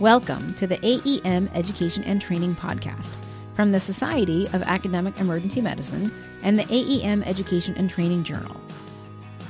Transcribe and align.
Welcome 0.00 0.54
to 0.54 0.68
the 0.68 0.76
AEM 0.76 1.50
Education 1.56 2.04
and 2.04 2.22
Training 2.22 2.54
Podcast 2.54 3.12
from 3.54 3.72
the 3.72 3.80
Society 3.80 4.46
of 4.52 4.62
Academic 4.62 5.18
Emergency 5.18 5.60
Medicine 5.60 6.12
and 6.44 6.56
the 6.56 6.62
AEM 6.66 7.24
Education 7.24 7.74
and 7.76 7.90
Training 7.90 8.22
Journal. 8.22 8.60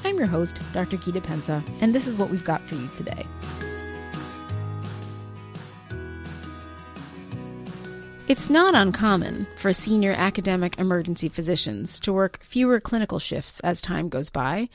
I'm 0.07 0.17
your 0.17 0.27
host, 0.27 0.57
Dr. 0.73 0.97
Gita 0.97 1.21
Pensa, 1.21 1.63
and 1.83 1.95
this 1.95 2.07
is 2.07 2.17
what 2.17 2.31
we've 2.31 2.47
got 2.47 2.63
for 2.63 2.77
you 2.77 2.89
today. 2.97 3.27
It's 8.27 8.49
not 8.49 8.75
uncommon 8.75 9.47
for 9.59 9.75
senior 9.75 10.13
academic 10.13 10.79
emergency 10.79 11.29
physicians 11.29 12.01
to 12.01 12.11
work 12.11 12.43
fewer 12.43 12.81
clinical 12.81 13.19
shifts 13.19 13.61
as 13.61 13.83
time 13.83 14.09
goes 14.09 14.31
by, 14.31 14.71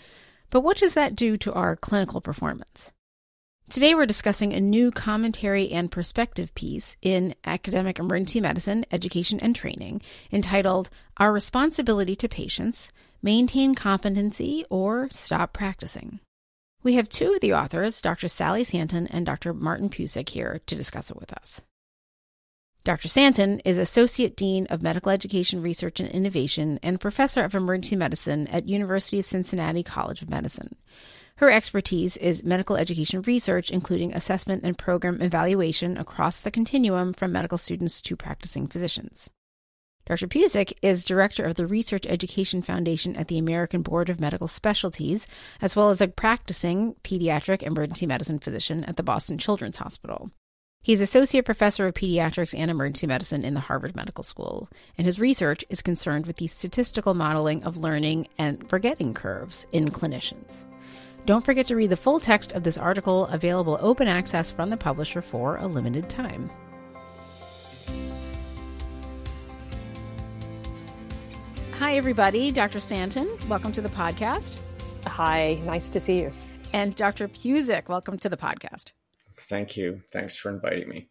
but 0.52 0.62
what 0.62 0.78
does 0.78 0.94
that 0.94 1.16
do 1.16 1.36
to 1.38 1.52
our 1.54 1.76
clinical 1.76 2.22
performance? 2.22 2.92
Today, 3.70 3.96
we're 3.96 4.06
discussing 4.06 4.54
a 4.54 4.60
new 4.60 4.92
commentary 4.92 5.72
and 5.72 5.90
perspective 5.90 6.54
piece 6.54 6.98
in 7.02 7.34
academic 7.46 7.98
emergency 7.98 8.42
medicine, 8.42 8.86
education, 8.92 9.40
and 9.40 9.56
training 9.56 10.02
entitled 10.32 10.90
Our 11.18 11.32
Responsibility 11.32 12.16
to 12.18 12.28
Patients 12.28 12.92
Maintain 13.22 13.74
Competency 13.74 14.66
or 14.70 15.08
Stop 15.12 15.54
Practicing. 15.54 16.20
We 16.84 16.96
have 16.96 17.08
two 17.08 17.34
of 17.34 17.40
the 17.40 17.54
authors, 17.54 18.02
Dr. 18.02 18.28
Sally 18.28 18.66
Santen 18.66 19.08
and 19.08 19.26
Dr. 19.26 19.54
Martin 19.54 19.90
Pusic, 19.90 20.30
here 20.30 20.62
to 20.68 20.76
discuss 20.76 21.10
it 21.10 21.18
with 21.18 21.32
us. 21.32 21.62
Dr. 22.84 23.08
Santen 23.08 23.62
is 23.62 23.78
Associate 23.78 24.36
Dean 24.36 24.68
of 24.70 24.84
Medical 24.84 25.10
Education 25.10 25.62
Research 25.62 26.02
and 26.02 26.10
Innovation 26.10 26.82
and 26.84 27.00
Professor 27.00 27.42
of 27.46 27.56
Emergency 27.56 27.96
Medicine 27.96 28.46
at 28.48 28.68
University 28.68 29.20
of 29.20 29.26
Cincinnati 29.26 29.84
College 29.84 30.22
of 30.22 30.30
Medicine. 30.30 30.76
Her 31.44 31.52
expertise 31.52 32.16
is 32.16 32.42
medical 32.42 32.78
education 32.78 33.22
research, 33.24 33.70
including 33.70 34.14
assessment 34.14 34.64
and 34.64 34.78
program 34.78 35.22
evaluation 35.22 35.98
across 35.98 36.40
the 36.40 36.50
continuum 36.50 37.12
from 37.12 37.34
medical 37.34 37.58
students 37.58 38.02
to 38.04 38.16
practicing 38.16 38.66
physicians. 38.66 39.30
Dr. 40.06 40.28
Pusic 40.28 40.72
is 40.82 41.04
director 41.04 41.44
of 41.44 41.56
the 41.56 41.68
Research 41.68 42.06
Education 42.06 42.62
Foundation 42.62 43.18
at 43.18 43.28
the 43.28 43.38
American 43.38 43.82
Board 43.82 44.10
of 44.10 44.22
Medical 44.22 44.48
Specialties, 44.48 45.28
as 45.62 45.76
well 45.76 45.90
as 45.90 46.00
a 46.00 46.08
practicing 46.08 46.96
pediatric 47.04 47.62
emergency 47.62 48.06
medicine 48.06 48.40
physician 48.40 48.86
at 48.86 48.96
the 48.96 49.04
Boston 49.04 49.38
Children's 49.38 49.76
Hospital. 49.76 50.32
He 50.82 50.94
is 50.94 51.02
associate 51.02 51.44
professor 51.44 51.88
of 51.88 51.94
pediatrics 51.94 52.58
and 52.58 52.72
emergency 52.72 53.06
medicine 53.06 53.44
in 53.44 53.54
the 53.54 53.60
Harvard 53.60 53.98
Medical 53.98 54.24
School, 54.24 54.70
and 54.98 55.06
his 55.06 55.20
research 55.20 55.66
is 55.68 55.82
concerned 55.82 56.26
with 56.26 56.38
the 56.38 56.48
statistical 56.48 57.14
modeling 57.14 57.66
of 57.66 57.76
learning 57.76 58.30
and 58.38 58.70
forgetting 58.70 59.14
curves 59.14 59.68
in 59.74 59.92
clinicians. 59.92 60.64
Don't 61.26 61.46
forget 61.46 61.66
to 61.68 61.76
read 61.78 61.90
the 61.90 61.96
full 61.96 62.20
text 62.20 62.52
of 62.52 62.64
this 62.64 62.78
article, 62.78 63.28
available 63.28 63.78
open 63.80 64.10
access 64.10 64.52
from 64.52 64.70
the 64.70 64.76
publisher 64.76 65.22
for 65.22 65.56
a 65.56 65.68
limited 65.68 66.10
time. 66.10 66.50
Hi, 71.76 71.96
everybody. 71.96 72.52
Dr. 72.52 72.80
Santen, 72.80 73.30
welcome 73.48 73.72
to 73.72 73.82
the 73.82 73.90
podcast. 73.90 74.58
Hi, 75.06 75.60
nice 75.64 75.90
to 75.92 76.02
see 76.02 76.20
you. 76.20 76.34
And 76.74 76.94
Dr. 76.96 77.30
Pusic, 77.30 77.88
welcome 77.88 78.18
to 78.20 78.28
the 78.28 78.38
podcast. 78.38 78.92
Thank 79.36 79.78
you. 79.78 80.02
Thanks 80.12 80.36
for 80.36 80.50
inviting 80.50 80.90
me. 80.90 81.10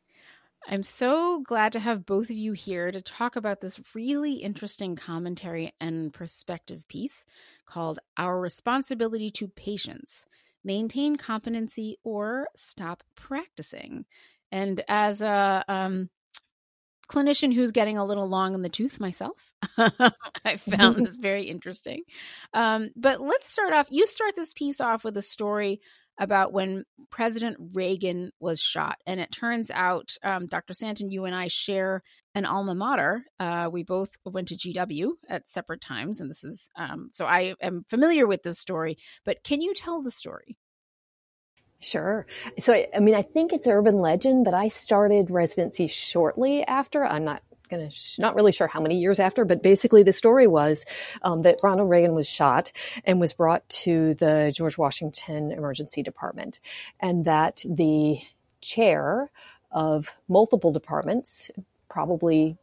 I'm 0.68 0.84
so 0.84 1.40
glad 1.40 1.72
to 1.72 1.80
have 1.80 2.06
both 2.06 2.30
of 2.30 2.36
you 2.36 2.52
here 2.52 2.92
to 2.92 3.02
talk 3.02 3.36
about 3.36 3.60
this 3.60 3.80
really 3.94 4.34
interesting 4.34 4.94
commentary 4.94 5.74
and 5.80 6.12
perspective 6.12 6.86
piece 6.88 7.24
called 7.66 7.98
Our 8.16 8.40
Responsibility 8.40 9.30
to 9.32 9.48
Patients 9.48 10.24
Maintain 10.64 11.16
Competency 11.16 11.98
or 12.04 12.48
Stop 12.54 13.02
Practicing. 13.16 14.04
And 14.52 14.84
as 14.88 15.20
a 15.20 15.64
um, 15.66 16.08
clinician 17.08 17.52
who's 17.52 17.72
getting 17.72 17.98
a 17.98 18.04
little 18.04 18.28
long 18.28 18.54
in 18.54 18.62
the 18.62 18.68
tooth 18.68 19.00
myself, 19.00 19.52
I 19.76 20.56
found 20.58 20.96
this 21.06 21.16
very 21.16 21.44
interesting. 21.44 22.02
Um, 22.54 22.90
but 22.94 23.20
let's 23.20 23.50
start 23.50 23.72
off. 23.72 23.88
You 23.90 24.06
start 24.06 24.36
this 24.36 24.52
piece 24.52 24.80
off 24.80 25.02
with 25.02 25.16
a 25.16 25.22
story 25.22 25.80
about 26.18 26.52
when 26.52 26.84
President 27.10 27.56
Reagan 27.72 28.30
was 28.40 28.60
shot. 28.60 28.96
And 29.06 29.20
it 29.20 29.32
turns 29.32 29.70
out, 29.70 30.16
um, 30.22 30.46
Dr. 30.46 30.74
Santen, 30.74 31.10
you 31.10 31.24
and 31.24 31.34
I 31.34 31.48
share 31.48 32.02
an 32.34 32.46
alma 32.46 32.74
mater. 32.74 33.24
Uh, 33.38 33.68
we 33.70 33.82
both 33.82 34.10
went 34.24 34.48
to 34.48 34.56
GW 34.56 35.10
at 35.28 35.48
separate 35.48 35.80
times. 35.80 36.20
And 36.20 36.30
this 36.30 36.44
is, 36.44 36.68
um, 36.76 37.10
so 37.12 37.26
I 37.26 37.54
am 37.60 37.84
familiar 37.88 38.26
with 38.26 38.42
this 38.42 38.58
story, 38.58 38.96
but 39.24 39.42
can 39.44 39.60
you 39.60 39.74
tell 39.74 40.02
the 40.02 40.10
story? 40.10 40.56
Sure. 41.80 42.26
So, 42.60 42.72
I 42.94 43.00
mean, 43.00 43.14
I 43.14 43.22
think 43.22 43.52
it's 43.52 43.66
urban 43.66 43.96
legend, 43.96 44.44
but 44.44 44.54
I 44.54 44.68
started 44.68 45.30
residency 45.30 45.88
shortly 45.88 46.64
after. 46.64 47.04
I'm 47.04 47.24
not 47.24 47.42
going 47.72 47.88
to, 47.88 48.20
not 48.20 48.34
really 48.34 48.52
sure 48.52 48.66
how 48.66 48.80
many 48.80 48.98
years 48.98 49.18
after, 49.18 49.44
but 49.44 49.62
basically 49.62 50.02
the 50.02 50.12
story 50.12 50.46
was 50.46 50.84
um, 51.22 51.42
that 51.42 51.60
Ronald 51.62 51.90
Reagan 51.90 52.14
was 52.14 52.28
shot 52.28 52.72
and 53.04 53.18
was 53.18 53.32
brought 53.32 53.68
to 53.68 54.14
the 54.14 54.52
George 54.54 54.78
Washington 54.78 55.50
Emergency 55.50 56.02
Department, 56.02 56.60
and 57.00 57.24
that 57.24 57.62
the 57.64 58.20
chair 58.60 59.30
of 59.70 60.14
multiple 60.28 60.72
departments, 60.72 61.50
probably 61.88 62.56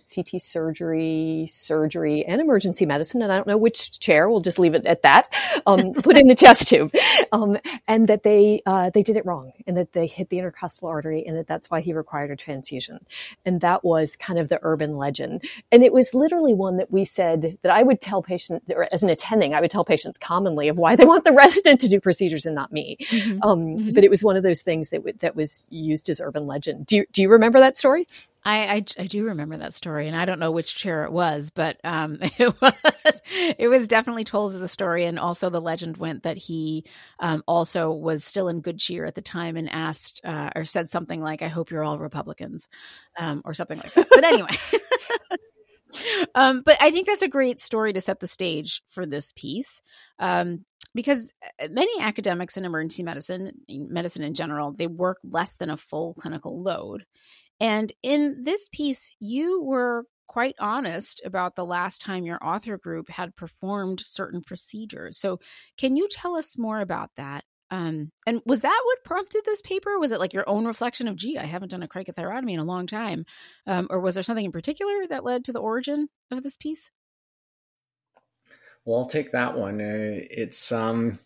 CT 0.00 0.40
surgery, 0.40 1.46
surgery, 1.48 2.24
and 2.24 2.40
emergency 2.40 2.86
medicine. 2.86 3.22
And 3.22 3.32
I 3.32 3.36
don't 3.36 3.46
know 3.46 3.56
which 3.56 3.98
chair. 4.00 4.28
We'll 4.28 4.40
just 4.40 4.58
leave 4.58 4.74
it 4.74 4.86
at 4.86 5.02
that. 5.02 5.28
Um, 5.66 5.92
put 6.02 6.16
in 6.16 6.26
the 6.26 6.34
chest 6.34 6.68
tube, 6.68 6.92
um, 7.32 7.58
and 7.86 8.08
that 8.08 8.22
they 8.22 8.62
uh, 8.66 8.90
they 8.90 9.02
did 9.02 9.16
it 9.16 9.26
wrong, 9.26 9.52
and 9.66 9.76
that 9.76 9.92
they 9.92 10.06
hit 10.06 10.28
the 10.28 10.38
intercostal 10.38 10.88
artery, 10.88 11.24
and 11.26 11.36
that 11.36 11.46
that's 11.46 11.70
why 11.70 11.80
he 11.80 11.92
required 11.92 12.30
a 12.30 12.36
transfusion. 12.36 12.98
And 13.44 13.60
that 13.60 13.84
was 13.84 14.16
kind 14.16 14.38
of 14.38 14.48
the 14.48 14.58
urban 14.62 14.96
legend. 14.96 15.44
And 15.72 15.82
it 15.82 15.92
was 15.92 16.14
literally 16.14 16.54
one 16.54 16.76
that 16.78 16.90
we 16.90 17.04
said 17.04 17.58
that 17.62 17.72
I 17.72 17.82
would 17.82 18.00
tell 18.00 18.22
patients, 18.22 18.70
or 18.70 18.86
as 18.92 19.02
an 19.02 19.10
attending, 19.10 19.54
I 19.54 19.60
would 19.60 19.70
tell 19.70 19.84
patients 19.84 20.18
commonly 20.18 20.68
of 20.68 20.78
why 20.78 20.96
they 20.96 21.04
want 21.04 21.24
the 21.24 21.32
resident 21.32 21.80
to 21.80 21.88
do 21.88 22.00
procedures 22.00 22.46
and 22.46 22.54
not 22.54 22.72
me. 22.72 22.96
Mm-hmm. 23.00 23.38
Um, 23.42 23.58
mm-hmm. 23.78 23.92
But 23.92 24.04
it 24.04 24.10
was 24.10 24.22
one 24.22 24.36
of 24.36 24.42
those 24.42 24.62
things 24.62 24.90
that 24.90 24.98
w- 24.98 25.16
that 25.20 25.36
was 25.36 25.66
used 25.70 26.08
as 26.10 26.20
urban 26.20 26.46
legend. 26.46 26.86
Do 26.86 26.96
you, 26.96 27.06
do 27.12 27.22
you 27.22 27.30
remember 27.30 27.60
that 27.60 27.76
story? 27.76 28.06
I, 28.46 28.74
I, 28.74 28.74
I 28.98 29.06
do 29.06 29.24
remember 29.24 29.56
that 29.56 29.72
story, 29.72 30.06
and 30.06 30.16
I 30.16 30.26
don't 30.26 30.38
know 30.38 30.50
which 30.50 30.74
chair 30.76 31.04
it 31.04 31.12
was, 31.12 31.50
but 31.50 31.78
um, 31.82 32.18
it 32.38 32.54
was 32.60 33.22
it 33.58 33.68
was 33.68 33.88
definitely 33.88 34.24
told 34.24 34.52
as 34.52 34.60
a 34.62 34.68
story, 34.68 35.06
and 35.06 35.18
also 35.18 35.48
the 35.48 35.60
legend 35.60 35.96
went 35.96 36.24
that 36.24 36.36
he 36.36 36.84
um, 37.20 37.42
also 37.46 37.90
was 37.90 38.24
still 38.24 38.48
in 38.48 38.60
good 38.60 38.78
cheer 38.78 39.06
at 39.06 39.14
the 39.14 39.22
time 39.22 39.56
and 39.56 39.70
asked 39.70 40.20
uh, 40.24 40.50
or 40.54 40.64
said 40.64 40.88
something 40.88 41.22
like, 41.22 41.40
"I 41.42 41.48
hope 41.48 41.70
you're 41.70 41.84
all 41.84 41.98
Republicans," 41.98 42.68
um, 43.18 43.40
or 43.44 43.54
something 43.54 43.78
like 43.78 43.94
that. 43.94 44.08
But 44.10 44.24
anyway. 44.24 44.48
um, 46.34 46.62
but 46.64 46.76
I 46.80 46.90
think 46.90 47.06
that's 47.06 47.22
a 47.22 47.28
great 47.28 47.60
story 47.60 47.92
to 47.92 48.00
set 48.00 48.20
the 48.20 48.26
stage 48.26 48.82
for 48.88 49.06
this 49.06 49.32
piece, 49.32 49.80
um, 50.18 50.64
because 50.94 51.32
uh, 51.62 51.68
many 51.70 52.00
academics 52.00 52.56
in 52.56 52.64
emergency 52.64 53.02
medicine, 53.02 53.52
medicine 53.68 54.22
in 54.22 54.34
general, 54.34 54.72
they 54.72 54.86
work 54.86 55.18
less 55.24 55.56
than 55.56 55.70
a 55.70 55.76
full 55.76 56.14
clinical 56.14 56.62
load, 56.62 57.04
and 57.60 57.92
in 58.02 58.42
this 58.42 58.68
piece, 58.72 59.14
you 59.20 59.62
were 59.62 60.04
quite 60.26 60.56
honest 60.58 61.20
about 61.24 61.54
the 61.54 61.64
last 61.64 62.00
time 62.00 62.24
your 62.24 62.44
author 62.44 62.76
group 62.76 63.08
had 63.08 63.36
performed 63.36 64.00
certain 64.00 64.42
procedures. 64.42 65.18
So, 65.18 65.38
can 65.78 65.96
you 65.96 66.08
tell 66.10 66.36
us 66.36 66.58
more 66.58 66.80
about 66.80 67.10
that? 67.16 67.44
Um, 67.70 68.12
and 68.26 68.40
was 68.46 68.60
that 68.60 68.82
what 68.84 69.04
prompted 69.04 69.42
this 69.44 69.62
paper? 69.62 69.98
Was 69.98 70.12
it 70.12 70.20
like 70.20 70.32
your 70.32 70.48
own 70.48 70.64
reflection 70.64 71.08
of, 71.08 71.16
gee, 71.16 71.38
I 71.38 71.44
haven't 71.44 71.70
done 71.70 71.82
a 71.82 71.88
cricothyrotomy 71.88 72.52
in 72.52 72.60
a 72.60 72.64
long 72.64 72.86
time? 72.86 73.24
Um, 73.66 73.88
or 73.90 74.00
was 74.00 74.14
there 74.14 74.22
something 74.22 74.44
in 74.44 74.52
particular 74.52 75.06
that 75.08 75.24
led 75.24 75.44
to 75.44 75.52
the 75.52 75.60
origin 75.60 76.08
of 76.30 76.42
this 76.42 76.56
piece? 76.56 76.90
Well, 78.84 78.98
I'll 78.98 79.06
take 79.06 79.32
that 79.32 79.56
one. 79.56 79.80
Uh, 79.80 80.20
it's 80.30 80.70
um, 80.70 81.18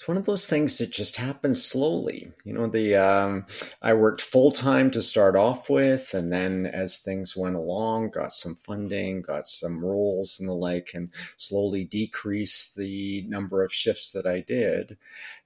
it's 0.00 0.08
one 0.08 0.16
of 0.16 0.24
those 0.24 0.46
things 0.46 0.78
that 0.78 0.90
just 0.90 1.16
happens 1.16 1.62
slowly. 1.62 2.32
You 2.42 2.54
know, 2.54 2.66
the 2.66 2.96
um, 2.96 3.44
I 3.82 3.92
worked 3.92 4.22
full 4.22 4.50
time 4.50 4.90
to 4.92 5.02
start 5.02 5.36
off 5.36 5.68
with, 5.68 6.14
and 6.14 6.32
then 6.32 6.64
as 6.64 7.00
things 7.00 7.36
went 7.36 7.54
along, 7.54 8.12
got 8.12 8.32
some 8.32 8.54
funding, 8.54 9.20
got 9.20 9.46
some 9.46 9.84
roles 9.84 10.40
and 10.40 10.48
the 10.48 10.54
like, 10.54 10.92
and 10.94 11.10
slowly 11.36 11.84
decreased 11.84 12.76
the 12.76 13.26
number 13.28 13.62
of 13.62 13.74
shifts 13.74 14.12
that 14.12 14.24
I 14.24 14.40
did, 14.40 14.96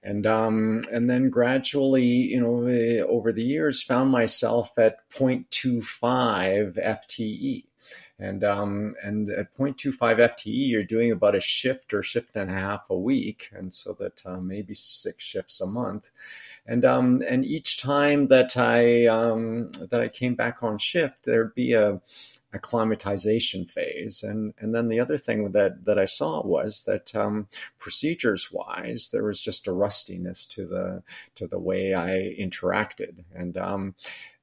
and 0.01 0.25
um, 0.25 0.83
and 0.89 1.09
then 1.09 1.29
gradually, 1.29 2.05
you 2.05 2.39
know, 2.39 3.05
over 3.09 3.33
the 3.33 3.43
years, 3.43 3.83
found 3.83 4.09
myself 4.09 4.71
at 4.77 4.99
0.25 5.11 6.81
FTE 6.81 7.65
and 8.17 8.43
um, 8.43 8.95
and 9.03 9.29
at 9.29 9.55
0.25 9.57 9.97
FTE, 9.97 10.69
you're 10.69 10.83
doing 10.83 11.11
about 11.11 11.35
a 11.35 11.41
shift 11.41 11.93
or 11.93 12.01
shift 12.01 12.35
and 12.35 12.49
a 12.49 12.53
half 12.53 12.89
a 12.89 12.97
week, 12.97 13.49
and 13.53 13.73
so 13.73 13.95
that 13.99 14.21
uh, 14.25 14.37
maybe 14.37 14.73
six 14.73 15.23
shifts 15.23 15.59
a 15.59 15.65
month. 15.65 16.09
And 16.65 16.85
um, 16.85 17.21
and 17.27 17.45
each 17.45 17.81
time 17.81 18.27
that 18.27 18.55
I 18.55 19.05
um, 19.07 19.71
that 19.73 19.99
I 19.99 20.07
came 20.07 20.35
back 20.35 20.63
on 20.63 20.77
shift, 20.77 21.25
there'd 21.25 21.53
be 21.55 21.73
a 21.73 22.01
acclimatization 22.55 23.65
phase. 23.65 24.23
And 24.23 24.53
and 24.59 24.73
then 24.73 24.87
the 24.87 24.99
other 24.99 25.17
thing 25.17 25.51
that 25.51 25.85
that 25.85 25.99
I 25.99 26.05
saw 26.05 26.41
was 26.41 26.83
that 26.83 27.13
um, 27.15 27.47
procedures 27.77 28.49
wise, 28.51 29.09
there 29.11 29.25
was 29.25 29.41
just 29.41 29.67
a 29.67 29.73
rustiness 29.73 30.45
to 30.47 30.65
the 30.65 31.03
to 31.35 31.47
the 31.47 31.59
way 31.59 31.93
I 31.93 32.33
interacted, 32.39 33.25
and 33.35 33.57
um, 33.57 33.95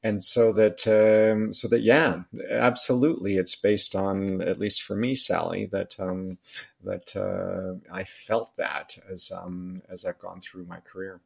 and 0.02 0.22
so 0.22 0.52
that 0.52 0.86
um, 0.88 1.52
so 1.52 1.68
that 1.68 1.82
yeah, 1.82 2.22
absolutely, 2.50 3.36
it's 3.36 3.54
based 3.54 3.94
on 3.94 4.42
at 4.42 4.58
least 4.58 4.82
for 4.82 4.96
me, 4.96 5.14
Sally, 5.14 5.66
that 5.66 5.94
um, 6.00 6.38
that 6.84 7.14
uh, 7.14 7.78
I 7.92 8.04
felt 8.04 8.56
that 8.56 8.96
as 9.08 9.30
um, 9.30 9.82
as 9.88 10.04
I've 10.04 10.18
gone 10.18 10.40
through 10.40 10.64
my 10.64 10.80
career. 10.80 11.20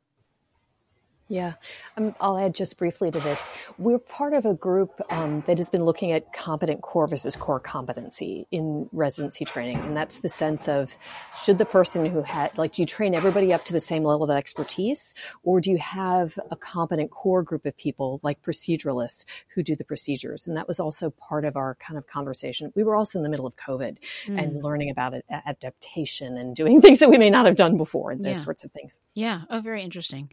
Yeah, 1.28 1.54
um, 1.96 2.14
I'll 2.20 2.38
add 2.38 2.54
just 2.54 2.78
briefly 2.78 3.10
to 3.10 3.18
this. 3.18 3.48
We're 3.78 3.98
part 3.98 4.32
of 4.32 4.44
a 4.44 4.54
group 4.54 5.00
um, 5.10 5.42
that 5.48 5.58
has 5.58 5.70
been 5.70 5.82
looking 5.82 6.12
at 6.12 6.32
competent 6.32 6.82
core 6.82 7.08
versus 7.08 7.34
core 7.34 7.58
competency 7.58 8.46
in 8.52 8.88
residency 8.92 9.44
training. 9.44 9.78
And 9.78 9.96
that's 9.96 10.18
the 10.18 10.28
sense 10.28 10.68
of 10.68 10.96
should 11.42 11.58
the 11.58 11.64
person 11.64 12.06
who 12.06 12.22
had, 12.22 12.56
like, 12.56 12.74
do 12.74 12.82
you 12.82 12.86
train 12.86 13.12
everybody 13.12 13.52
up 13.52 13.64
to 13.64 13.72
the 13.72 13.80
same 13.80 14.04
level 14.04 14.30
of 14.30 14.36
expertise? 14.36 15.14
Or 15.42 15.60
do 15.60 15.70
you 15.72 15.78
have 15.78 16.38
a 16.52 16.56
competent 16.56 17.10
core 17.10 17.42
group 17.42 17.66
of 17.66 17.76
people, 17.76 18.20
like 18.22 18.40
proceduralists, 18.42 19.24
who 19.48 19.64
do 19.64 19.74
the 19.74 19.84
procedures? 19.84 20.46
And 20.46 20.56
that 20.56 20.68
was 20.68 20.78
also 20.78 21.10
part 21.10 21.44
of 21.44 21.56
our 21.56 21.74
kind 21.76 21.98
of 21.98 22.06
conversation. 22.06 22.72
We 22.76 22.84
were 22.84 22.94
also 22.94 23.18
in 23.18 23.24
the 23.24 23.30
middle 23.30 23.46
of 23.46 23.56
COVID 23.56 23.98
mm. 24.26 24.40
and 24.40 24.62
learning 24.62 24.90
about 24.90 25.14
it, 25.14 25.24
adaptation 25.28 26.36
and 26.36 26.54
doing 26.54 26.80
things 26.82 27.00
that 27.00 27.10
we 27.10 27.18
may 27.18 27.30
not 27.30 27.46
have 27.46 27.56
done 27.56 27.76
before 27.76 28.12
and 28.12 28.24
those 28.24 28.38
yeah. 28.38 28.44
sorts 28.44 28.62
of 28.62 28.70
things. 28.70 29.00
Yeah. 29.14 29.42
Oh, 29.50 29.60
very 29.60 29.82
interesting. 29.82 30.30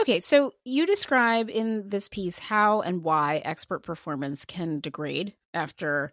Okay, 0.00 0.20
so 0.20 0.52
you 0.64 0.86
describe 0.86 1.50
in 1.50 1.88
this 1.88 2.08
piece 2.08 2.38
how 2.38 2.80
and 2.82 3.02
why 3.02 3.38
expert 3.38 3.82
performance 3.82 4.44
can 4.44 4.80
degrade 4.80 5.34
after 5.52 6.12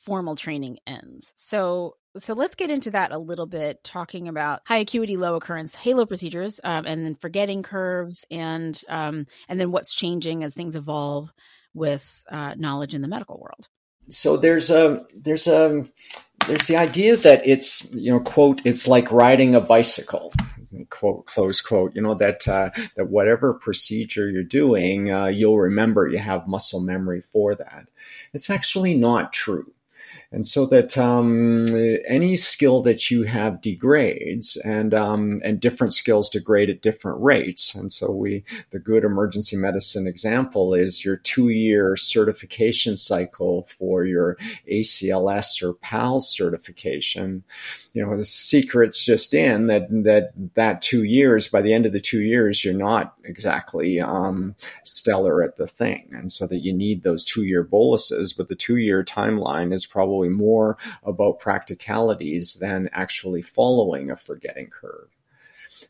formal 0.00 0.34
training 0.34 0.78
ends. 0.86 1.32
So 1.36 1.96
so 2.18 2.34
let's 2.34 2.54
get 2.54 2.70
into 2.70 2.90
that 2.90 3.10
a 3.10 3.18
little 3.18 3.46
bit, 3.46 3.82
talking 3.82 4.28
about 4.28 4.60
high 4.66 4.78
acuity, 4.78 5.16
low 5.16 5.36
occurrence 5.36 5.74
halo 5.74 6.04
procedures, 6.04 6.60
um, 6.62 6.84
and 6.84 7.04
then 7.04 7.14
forgetting 7.14 7.62
curves, 7.62 8.26
and 8.30 8.78
um, 8.88 9.26
and 9.48 9.58
then 9.58 9.72
what's 9.72 9.94
changing 9.94 10.44
as 10.44 10.54
things 10.54 10.76
evolve 10.76 11.32
with 11.74 12.22
uh, 12.30 12.54
knowledge 12.56 12.94
in 12.94 13.00
the 13.00 13.08
medical 13.08 13.40
world. 13.40 13.68
So 14.10 14.36
there's 14.36 14.70
a 14.70 15.06
there's 15.16 15.46
a 15.46 15.86
there's 16.46 16.66
the 16.66 16.76
idea 16.76 17.16
that 17.16 17.46
it's 17.46 17.90
you 17.94 18.12
know 18.12 18.20
quote 18.20 18.60
it's 18.64 18.86
like 18.86 19.10
riding 19.10 19.54
a 19.54 19.60
bicycle 19.60 20.32
quote 20.90 21.26
close 21.26 21.60
quote 21.60 21.94
you 21.94 22.02
know 22.02 22.14
that 22.14 22.46
uh, 22.48 22.70
that 22.96 23.08
whatever 23.08 23.54
procedure 23.54 24.28
you're 24.28 24.42
doing 24.42 25.12
uh, 25.12 25.26
you'll 25.26 25.58
remember 25.58 26.08
you 26.08 26.18
have 26.18 26.46
muscle 26.48 26.80
memory 26.80 27.20
for 27.20 27.54
that. 27.54 27.88
It's 28.32 28.50
actually 28.50 28.94
not 28.94 29.32
true 29.32 29.72
and 30.32 30.46
so 30.46 30.64
that 30.66 30.96
um, 30.96 31.66
any 32.08 32.36
skill 32.36 32.80
that 32.82 33.10
you 33.10 33.24
have 33.24 33.60
degrades 33.60 34.56
and 34.64 34.94
um, 34.94 35.42
and 35.44 35.60
different 35.60 35.92
skills 35.92 36.30
degrade 36.30 36.70
at 36.70 36.80
different 36.80 37.20
rates. 37.20 37.74
And 37.74 37.92
so 37.92 38.10
we 38.10 38.42
the 38.70 38.78
good 38.78 39.04
emergency 39.04 39.56
medicine 39.56 40.06
example 40.06 40.72
is 40.74 41.04
your 41.04 41.16
two 41.16 41.50
year 41.50 41.96
certification 41.96 42.96
cycle 42.96 43.64
for 43.64 44.04
your 44.04 44.38
ACLS 44.70 45.62
or 45.62 45.74
PALS 45.74 46.28
certification. 46.28 47.44
You 47.92 48.04
know 48.04 48.16
the 48.16 48.24
secret's 48.24 49.04
just 49.04 49.34
in 49.34 49.66
that 49.66 49.88
that 49.90 50.32
that 50.54 50.80
two 50.80 51.04
years 51.04 51.48
by 51.48 51.60
the 51.60 51.74
end 51.74 51.84
of 51.84 51.92
the 51.92 52.00
two 52.00 52.22
years 52.22 52.64
you're 52.64 52.72
not 52.72 53.14
exactly 53.24 54.00
um, 54.00 54.54
stellar 54.84 55.42
at 55.42 55.56
the 55.56 55.66
thing. 55.66 56.08
And 56.12 56.30
so 56.32 56.46
that 56.46 56.60
you 56.60 56.72
need 56.72 57.02
those 57.02 57.24
two 57.24 57.44
year 57.44 57.62
boluses 57.62 58.32
but 58.32 58.48
the 58.48 58.54
two 58.54 58.76
year 58.76 59.04
timeline 59.04 59.72
is 59.72 59.86
probably 59.86 60.28
more 60.28 60.76
about 61.04 61.38
practicalities 61.38 62.54
than 62.54 62.88
actually 62.92 63.42
following 63.42 64.10
a 64.10 64.16
forgetting 64.16 64.68
curve. 64.68 65.08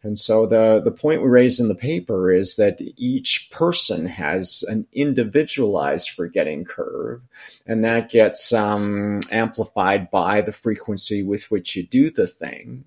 And 0.02 0.18
so 0.18 0.46
the, 0.46 0.80
the 0.82 0.90
point 0.90 1.22
we 1.22 1.28
raise 1.28 1.60
in 1.60 1.68
the 1.68 1.74
paper 1.74 2.32
is 2.32 2.56
that 2.56 2.80
each 2.96 3.50
person 3.50 4.06
has 4.06 4.64
an 4.68 4.86
individualized 4.92 6.10
forgetting 6.10 6.64
curve, 6.64 7.22
and 7.66 7.84
that 7.84 8.10
gets 8.10 8.52
um, 8.52 9.20
amplified 9.30 10.10
by 10.10 10.40
the 10.40 10.52
frequency 10.52 11.22
with 11.22 11.50
which 11.50 11.76
you 11.76 11.84
do 11.84 12.10
the 12.10 12.26
thing 12.26 12.84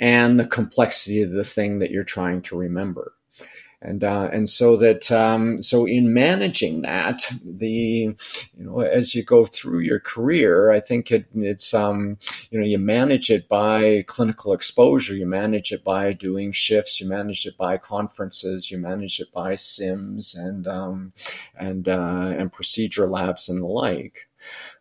and 0.00 0.40
the 0.40 0.46
complexity 0.46 1.22
of 1.22 1.30
the 1.30 1.44
thing 1.44 1.78
that 1.78 1.90
you're 1.90 2.02
trying 2.02 2.42
to 2.42 2.56
remember 2.56 3.12
and 3.80 4.02
uh, 4.02 4.28
and 4.32 4.48
so 4.48 4.76
that 4.76 5.10
um, 5.12 5.62
so 5.62 5.86
in 5.86 6.12
managing 6.12 6.82
that 6.82 7.22
the 7.44 7.68
you 7.68 8.16
know 8.56 8.80
as 8.80 9.14
you 9.14 9.22
go 9.22 9.46
through 9.46 9.80
your 9.80 10.00
career 10.00 10.70
I 10.70 10.80
think 10.80 11.12
it, 11.12 11.26
it's 11.34 11.72
um, 11.72 12.18
you 12.50 12.58
know 12.58 12.66
you 12.66 12.78
manage 12.78 13.30
it 13.30 13.48
by 13.48 14.04
clinical 14.08 14.52
exposure 14.52 15.14
you 15.14 15.26
manage 15.26 15.70
it 15.70 15.84
by 15.84 16.12
doing 16.12 16.50
shifts 16.50 17.00
you 17.00 17.08
manage 17.08 17.46
it 17.46 17.56
by 17.56 17.78
conferences 17.78 18.70
you 18.70 18.78
manage 18.78 19.20
it 19.20 19.32
by 19.32 19.54
sims 19.54 20.34
and 20.34 20.66
um, 20.66 21.12
and 21.56 21.88
uh, 21.88 22.34
and 22.36 22.52
procedure 22.52 23.06
labs 23.06 23.48
and 23.48 23.62
the 23.62 23.66
like 23.66 24.27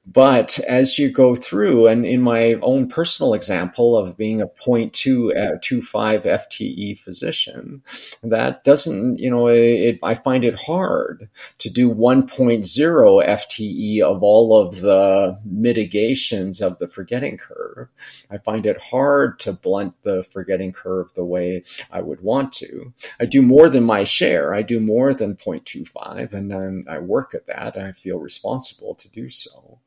but 0.10 0.58
as 0.70 0.98
you 0.98 1.12
go 1.12 1.36
through, 1.36 1.88
and 1.88 2.06
in 2.06 2.22
my 2.22 2.54
own 2.62 2.88
personal 2.88 3.34
example 3.34 3.98
of 3.98 4.16
being 4.16 4.42
a 4.42 4.48
0.2, 4.48 5.36
uh, 5.36 5.60
25 5.62 6.24
FTE 6.24 6.98
physician, 6.98 7.84
that 8.24 8.64
doesn't, 8.64 9.20
you 9.20 9.30
know, 9.30 9.48
it, 9.48 10.00
I 10.02 10.14
find 10.14 10.46
it 10.46 10.56
hard 10.58 11.28
to 11.58 11.70
do 11.70 11.94
1.0 11.94 13.28
FTE 13.28 14.02
of 14.02 14.24
all 14.24 14.58
of 14.58 14.80
the 14.80 15.38
mitigations 15.44 16.62
of 16.62 16.80
the 16.80 16.88
forgetting 16.88 17.38
curve. 17.38 17.90
I 18.32 18.38
find 18.38 18.66
it 18.66 18.82
hard 18.82 19.40
to 19.40 19.52
blunt 19.52 19.94
the 20.04 20.24
forgetting 20.32 20.72
curve 20.72 21.14
the 21.16 21.26
way 21.26 21.66
I 21.92 22.00
would 22.00 22.22
want 22.22 22.54
to. 22.54 22.94
I 23.20 23.26
do 23.26 23.42
more 23.42 23.68
than 23.68 23.84
my 23.84 24.06
share. 24.06 24.54
I 24.54 24.62
do 24.62 24.80
more 24.80 25.14
than 25.14 25.36
0.25, 25.36 26.32
and 26.32 26.54
um, 26.54 26.82
I 26.90 27.00
work 27.00 27.36
at 27.36 27.48
that. 27.48 27.78
I 27.78 27.92
feel 27.92 28.20
responsible 28.20 28.96
to 28.96 29.10
do 29.10 29.30
so. 29.30 29.80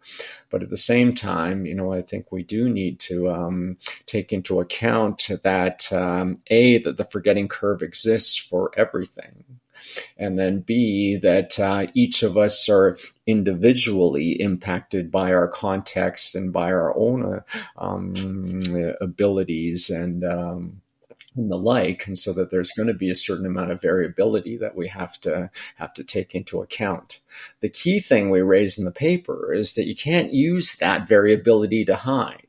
But 0.51 0.63
at 0.63 0.71
the 0.71 0.77
same 0.77 1.15
time, 1.15 1.67
you 1.67 1.75
know, 1.75 1.93
I 1.93 2.03
think 2.03 2.31
we 2.31 2.43
do 2.43 2.69
need 2.69 2.99
to 3.01 3.31
um, 3.31 3.77
take 4.07 4.33
into 4.33 4.61
account 4.61 5.29
that 5.43 5.93
um, 5.93 6.39
a 6.49 6.79
that 6.79 6.97
the 6.97 7.05
forgetting 7.05 7.49
curve 7.49 7.83
exists 7.83 8.37
for 8.37 8.71
everything. 8.77 9.45
And 10.19 10.39
then 10.39 10.61
B, 10.61 11.17
that 11.17 11.59
uh, 11.59 11.87
each 11.95 12.23
of 12.23 12.37
us 12.37 12.69
are 12.69 12.99
individually 13.27 14.33
impacted 14.41 15.11
by 15.11 15.33
our 15.33 15.49
context 15.49 16.35
and 16.35 16.53
by 16.53 16.71
our 16.71 16.95
own 16.97 17.25
uh, 17.25 17.41
um, 17.79 18.63
abilities 19.01 19.89
and 19.89 20.25
um, 20.25 20.83
and 21.37 21.51
the 21.51 21.57
like 21.57 22.07
and 22.07 22.19
so 22.19 22.33
that 22.33 22.51
there's 22.51 22.73
going 22.73 22.89
to 22.89 22.95
be 22.95 23.11
a 23.11 23.15
certain 23.15 23.47
amount 23.47 23.71
of 23.71 23.81
variability 23.81 24.57
that 24.57 24.75
we 24.75 24.89
have 24.89 25.21
to 25.21 25.51
have 25.77 25.95
to 25.95 26.05
take 26.05 26.35
into 26.35 26.61
account. 26.61 27.21
The 27.61 27.69
key 27.69 28.01
thing 28.01 28.31
we 28.31 28.43
raise 28.43 28.79
in 28.79 28.85
the 28.85 28.91
paper 28.91 29.53
is 29.53 29.75
that 29.75 29.87
you 29.87 29.95
can't 29.95 30.33
use 30.33 30.77
that 30.77 31.09
variability 31.09 31.85
to 31.85 31.97
hide. 31.97 32.47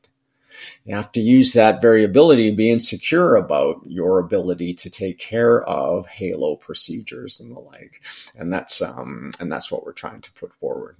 You 0.84 0.94
have 0.94 1.12
to 1.12 1.20
use 1.20 1.52
that 1.54 1.80
variability 1.80 2.50
to 2.50 2.56
be 2.56 2.70
insecure 2.70 3.34
about 3.36 3.80
your 3.86 4.18
ability 4.18 4.74
to 4.74 4.90
take 4.90 5.18
care 5.18 5.62
of 5.64 6.06
halo 6.06 6.56
procedures 6.56 7.40
and 7.40 7.54
the 7.54 7.60
like. 7.60 8.02
And 8.36 8.52
that's 8.52 8.82
um 8.82 9.32
and 9.40 9.50
that's 9.50 9.70
what 9.70 9.84
we're 9.84 9.92
trying 9.92 10.20
to 10.22 10.32
put 10.32 10.52
forward 10.54 10.96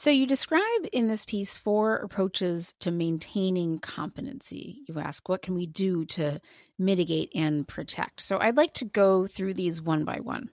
so, 0.00 0.08
you 0.08 0.26
describe 0.26 0.86
in 0.94 1.08
this 1.08 1.26
piece 1.26 1.54
four 1.54 1.96
approaches 1.96 2.72
to 2.80 2.90
maintaining 2.90 3.80
competency. 3.80 4.78
You 4.88 4.98
ask, 4.98 5.28
what 5.28 5.42
can 5.42 5.54
we 5.54 5.66
do 5.66 6.06
to 6.06 6.40
mitigate 6.78 7.32
and 7.34 7.68
protect? 7.68 8.22
So, 8.22 8.38
I'd 8.38 8.56
like 8.56 8.72
to 8.74 8.86
go 8.86 9.26
through 9.26 9.52
these 9.52 9.82
one 9.82 10.06
by 10.06 10.20
one. 10.20 10.48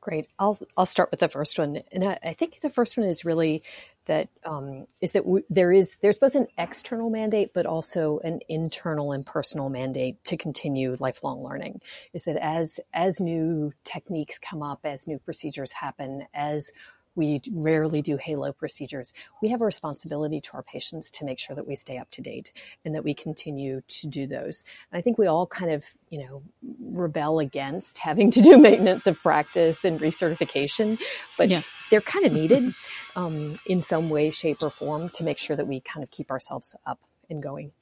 Great. 0.00 0.28
I'll 0.38 0.58
I'll 0.78 0.86
start 0.86 1.10
with 1.10 1.20
the 1.20 1.28
first 1.28 1.58
one, 1.58 1.82
and 1.92 2.04
I, 2.04 2.18
I 2.22 2.32
think 2.32 2.60
the 2.62 2.70
first 2.70 2.96
one 2.96 3.06
is 3.06 3.26
really 3.26 3.62
that 4.06 4.28
um, 4.44 4.86
is 5.02 5.12
that 5.12 5.24
there 5.50 5.72
is 5.72 5.96
there's 6.00 6.18
both 6.18 6.34
an 6.34 6.46
external 6.56 7.10
mandate 7.10 7.52
but 7.54 7.66
also 7.66 8.18
an 8.24 8.40
internal 8.48 9.12
and 9.12 9.26
personal 9.26 9.68
mandate 9.68 10.22
to 10.24 10.38
continue 10.38 10.96
lifelong 11.00 11.42
learning. 11.42 11.80
Is 12.14 12.22
that 12.22 12.36
as 12.36 12.80
as 12.94 13.20
new 13.20 13.72
techniques 13.84 14.38
come 14.38 14.62
up, 14.62 14.80
as 14.84 15.06
new 15.06 15.18
procedures 15.18 15.72
happen, 15.72 16.26
as 16.32 16.70
we 17.14 17.40
rarely 17.52 18.02
do 18.02 18.16
halo 18.16 18.52
procedures. 18.52 19.12
We 19.42 19.48
have 19.50 19.62
a 19.62 19.64
responsibility 19.64 20.40
to 20.40 20.50
our 20.54 20.62
patients 20.62 21.10
to 21.12 21.24
make 21.24 21.38
sure 21.38 21.54
that 21.56 21.66
we 21.66 21.76
stay 21.76 21.98
up 21.98 22.10
to 22.12 22.22
date 22.22 22.52
and 22.84 22.94
that 22.94 23.04
we 23.04 23.14
continue 23.14 23.82
to 23.86 24.06
do 24.06 24.26
those. 24.26 24.64
And 24.90 24.98
I 24.98 25.02
think 25.02 25.18
we 25.18 25.26
all 25.26 25.46
kind 25.46 25.70
of, 25.70 25.84
you 26.10 26.24
know, 26.24 26.42
rebel 26.80 27.38
against 27.38 27.98
having 27.98 28.30
to 28.32 28.42
do 28.42 28.58
maintenance 28.58 29.06
of 29.06 29.20
practice 29.20 29.84
and 29.84 30.00
recertification, 30.00 31.00
but 31.38 31.48
yeah. 31.48 31.62
they're 31.90 32.00
kind 32.00 32.26
of 32.26 32.32
needed 32.32 32.74
um, 33.16 33.58
in 33.66 33.82
some 33.82 34.10
way, 34.10 34.30
shape, 34.30 34.58
or 34.62 34.70
form 34.70 35.08
to 35.10 35.24
make 35.24 35.38
sure 35.38 35.56
that 35.56 35.66
we 35.66 35.80
kind 35.80 36.02
of 36.02 36.10
keep 36.10 36.30
ourselves 36.30 36.74
up 36.86 37.00
and 37.30 37.42
going. 37.42 37.72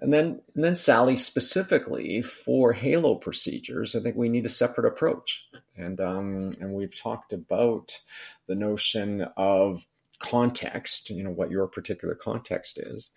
And 0.00 0.12
then, 0.12 0.40
and 0.54 0.64
then 0.64 0.74
Sally, 0.74 1.16
specifically 1.16 2.22
for 2.22 2.72
halo 2.72 3.16
procedures, 3.16 3.94
I 3.94 4.00
think 4.00 4.16
we 4.16 4.30
need 4.30 4.46
a 4.46 4.50
separate 4.50 4.86
approach. 4.86 5.46
And 5.80 6.00
um, 6.00 6.52
and 6.60 6.72
we've 6.72 6.96
talked 6.96 7.32
about 7.32 7.98
the 8.46 8.54
notion 8.54 9.26
of 9.36 9.86
context, 10.18 11.08
you 11.10 11.24
know, 11.24 11.30
what 11.30 11.50
your 11.50 11.66
particular 11.66 12.14
context 12.14 12.78
is. 12.78 13.10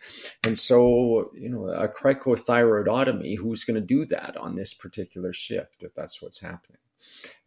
And 0.43 0.57
so, 0.57 1.31
you 1.35 1.49
know, 1.49 1.67
a 1.67 1.89
cricothyroidotomy, 1.89 3.37
who's 3.37 3.65
going 3.65 3.75
to 3.75 3.85
do 3.85 4.05
that 4.05 4.37
on 4.37 4.55
this 4.55 4.73
particular 4.73 5.33
shift 5.33 5.83
if 5.83 5.93
that's 5.93 6.21
what's 6.21 6.39
happening? 6.39 6.77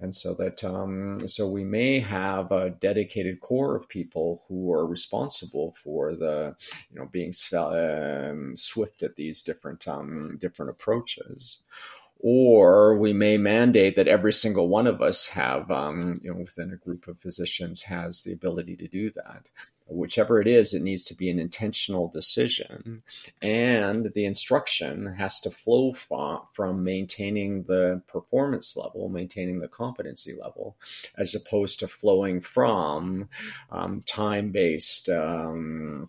and 0.01 0.15
so 0.15 0.35
that 0.35 0.63
um, 0.65 1.19
so 1.27 1.49
we 1.49 1.65
may 1.65 1.99
have 1.99 2.53
a 2.53 2.71
dedicated 2.71 3.41
core 3.41 3.77
of 3.77 3.89
people 3.89 4.43
who 4.49 4.73
are 4.73 4.87
responsible 4.87 5.75
for 5.83 6.15
the 6.15 6.55
you 6.91 6.99
know 6.99 7.07
being 7.07 7.33
um, 7.55 8.57
swift 8.57 9.03
at 9.03 9.17
these 9.17 9.43
different 9.43 9.87
um, 9.89 10.37
different 10.41 10.71
approaches 10.71 11.59
or 12.21 12.97
we 12.97 13.13
may 13.13 13.37
mandate 13.37 13.97
that 13.97 14.09
every 14.09 14.33
single 14.33 14.69
one 14.69 14.87
of 14.87 15.03
us 15.03 15.29
have, 15.29 15.71
um, 15.71 16.15
you 16.23 16.33
know, 16.33 16.41
within 16.41 16.73
a 16.73 16.77
group 16.77 17.07
of 17.09 17.19
physicians 17.21 17.83
has 17.83 18.23
the 18.23 18.33
ability 18.33 18.77
to 18.77 18.89
do 18.89 19.11
that. 19.13 19.49
Whichever 19.89 20.41
it 20.41 20.49
is, 20.49 20.75
it 20.75 20.83
needs 20.83 21.05
to 21.05 21.15
be 21.15 21.31
an 21.31 21.39
intentional 21.39 22.09
decision, 22.09 23.05
and 23.41 24.13
the 24.15 24.25
instruction 24.25 25.07
has 25.07 25.39
to 25.41 25.51
flow 25.51 25.93
from, 25.93 26.41
from 26.55 26.83
maintaining 26.83 27.63
the 27.65 28.03
performance 28.09 28.77
level, 28.77 29.09
maintaining 29.09 29.61
the 29.61 29.69
competency 29.69 30.35
level, 30.35 30.77
as 31.17 31.37
opposed 31.37 31.79
to 31.79 31.87
flowing 31.87 32.41
from 32.41 33.29
um, 33.71 34.01
time 34.01 34.51
based. 34.51 35.09
Um, 35.09 36.09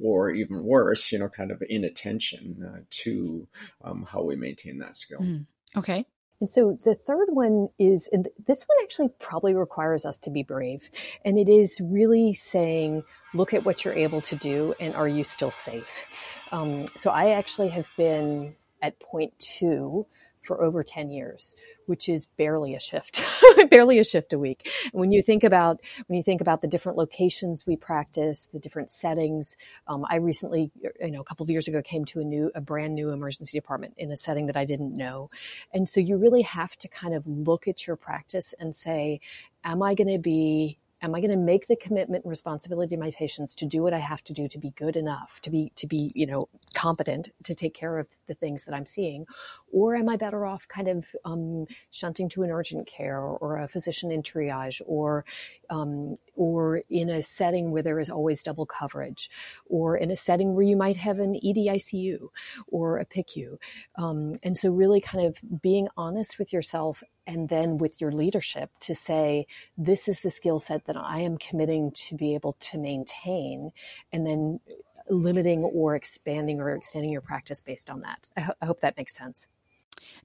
or 0.00 0.30
even 0.30 0.64
worse, 0.64 1.12
you 1.12 1.18
know, 1.18 1.28
kind 1.28 1.50
of 1.50 1.62
inattention 1.68 2.64
uh, 2.66 2.80
to 2.90 3.46
um, 3.84 4.06
how 4.08 4.22
we 4.22 4.36
maintain 4.36 4.78
that 4.78 4.96
skill. 4.96 5.20
Mm. 5.20 5.46
Okay. 5.76 6.06
And 6.40 6.50
so 6.50 6.78
the 6.84 6.96
third 6.96 7.28
one 7.30 7.68
is, 7.78 8.08
and 8.12 8.28
this 8.46 8.64
one 8.64 8.78
actually 8.82 9.10
probably 9.20 9.54
requires 9.54 10.04
us 10.04 10.18
to 10.20 10.30
be 10.30 10.42
brave. 10.42 10.90
And 11.24 11.38
it 11.38 11.48
is 11.48 11.80
really 11.80 12.32
saying, 12.32 13.04
look 13.32 13.54
at 13.54 13.64
what 13.64 13.84
you're 13.84 13.94
able 13.94 14.22
to 14.22 14.34
do 14.34 14.74
and 14.80 14.94
are 14.96 15.06
you 15.06 15.22
still 15.22 15.52
safe? 15.52 16.12
Um, 16.50 16.88
so 16.96 17.12
I 17.12 17.30
actually 17.30 17.68
have 17.68 17.88
been 17.96 18.56
at 18.82 18.98
point 18.98 19.38
two 19.38 20.06
for 20.42 20.62
over 20.62 20.82
10 20.82 21.10
years, 21.10 21.56
which 21.86 22.08
is 22.08 22.26
barely 22.26 22.74
a 22.74 22.80
shift, 22.80 23.22
barely 23.70 23.98
a 23.98 24.04
shift 24.04 24.32
a 24.32 24.38
week. 24.38 24.68
And 24.92 25.00
when 25.00 25.12
you 25.12 25.22
think 25.22 25.44
about, 25.44 25.80
when 26.06 26.16
you 26.16 26.22
think 26.22 26.40
about 26.40 26.62
the 26.62 26.68
different 26.68 26.98
locations 26.98 27.66
we 27.66 27.76
practice, 27.76 28.48
the 28.52 28.58
different 28.58 28.90
settings, 28.90 29.56
um, 29.86 30.04
I 30.08 30.16
recently, 30.16 30.70
you 31.00 31.10
know, 31.10 31.20
a 31.20 31.24
couple 31.24 31.44
of 31.44 31.50
years 31.50 31.68
ago 31.68 31.82
came 31.82 32.04
to 32.06 32.20
a 32.20 32.24
new, 32.24 32.50
a 32.54 32.60
brand 32.60 32.94
new 32.94 33.10
emergency 33.10 33.58
department 33.58 33.94
in 33.96 34.10
a 34.10 34.16
setting 34.16 34.46
that 34.46 34.56
I 34.56 34.64
didn't 34.64 34.96
know. 34.96 35.30
And 35.72 35.88
so 35.88 36.00
you 36.00 36.16
really 36.16 36.42
have 36.42 36.76
to 36.78 36.88
kind 36.88 37.14
of 37.14 37.26
look 37.26 37.68
at 37.68 37.86
your 37.86 37.96
practice 37.96 38.54
and 38.58 38.74
say, 38.74 39.20
am 39.64 39.82
I 39.82 39.94
going 39.94 40.12
to 40.12 40.18
be 40.18 40.78
am 41.02 41.14
I 41.14 41.20
going 41.20 41.30
to 41.30 41.36
make 41.36 41.66
the 41.66 41.76
commitment 41.76 42.24
and 42.24 42.30
responsibility 42.30 42.94
to 42.94 43.00
my 43.00 43.10
patients 43.10 43.54
to 43.56 43.66
do 43.66 43.82
what 43.82 43.92
I 43.92 43.98
have 43.98 44.22
to 44.24 44.32
do 44.32 44.48
to 44.48 44.58
be 44.58 44.70
good 44.70 44.96
enough, 44.96 45.40
to 45.42 45.50
be 45.50 45.72
to 45.76 45.86
be 45.86 46.12
you 46.14 46.26
know 46.26 46.48
competent 46.74 47.30
to 47.44 47.54
take 47.54 47.74
care 47.74 47.98
of 47.98 48.06
the 48.28 48.34
things 48.34 48.64
that 48.64 48.74
I'm 48.74 48.86
seeing, 48.86 49.26
or 49.72 49.96
am 49.96 50.08
I 50.08 50.16
better 50.16 50.46
off 50.46 50.68
kind 50.68 50.88
of 50.88 51.06
um, 51.24 51.66
shunting 51.90 52.28
to 52.30 52.42
an 52.42 52.50
urgent 52.50 52.86
care 52.86 53.20
or 53.20 53.58
a 53.58 53.68
physician 53.68 54.12
in 54.12 54.22
triage 54.22 54.80
or 54.86 55.24
um, 55.72 56.18
or 56.34 56.82
in 56.90 57.08
a 57.08 57.22
setting 57.22 57.70
where 57.70 57.82
there 57.82 57.98
is 57.98 58.10
always 58.10 58.42
double 58.42 58.66
coverage, 58.66 59.30
or 59.66 59.96
in 59.96 60.10
a 60.10 60.16
setting 60.16 60.54
where 60.54 60.64
you 60.64 60.76
might 60.76 60.98
have 60.98 61.18
an 61.18 61.40
EDICU 61.42 62.28
or 62.68 62.98
a 62.98 63.06
PICU. 63.06 63.56
Um, 63.96 64.34
and 64.42 64.56
so, 64.56 64.70
really 64.70 65.00
kind 65.00 65.24
of 65.24 65.40
being 65.62 65.88
honest 65.96 66.38
with 66.38 66.52
yourself 66.52 67.02
and 67.26 67.48
then 67.48 67.78
with 67.78 68.00
your 68.00 68.12
leadership 68.12 68.70
to 68.80 68.94
say, 68.94 69.46
this 69.78 70.08
is 70.08 70.20
the 70.20 70.30
skill 70.30 70.58
set 70.58 70.84
that 70.84 70.96
I 70.96 71.20
am 71.20 71.38
committing 71.38 71.92
to 71.92 72.16
be 72.16 72.34
able 72.34 72.54
to 72.60 72.78
maintain, 72.78 73.72
and 74.12 74.26
then 74.26 74.60
limiting 75.08 75.64
or 75.64 75.96
expanding 75.96 76.60
or 76.60 76.74
extending 76.74 77.10
your 77.10 77.22
practice 77.22 77.62
based 77.62 77.88
on 77.88 78.00
that. 78.00 78.28
I, 78.36 78.40
ho- 78.42 78.54
I 78.60 78.66
hope 78.66 78.82
that 78.82 78.98
makes 78.98 79.16
sense. 79.16 79.48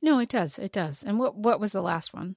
No, 0.01 0.19
it 0.19 0.29
does. 0.29 0.59
It 0.59 0.73
does. 0.73 1.03
And 1.03 1.19
what 1.19 1.35
what 1.35 1.59
was 1.59 1.71
the 1.71 1.81
last 1.81 2.13
one? 2.13 2.35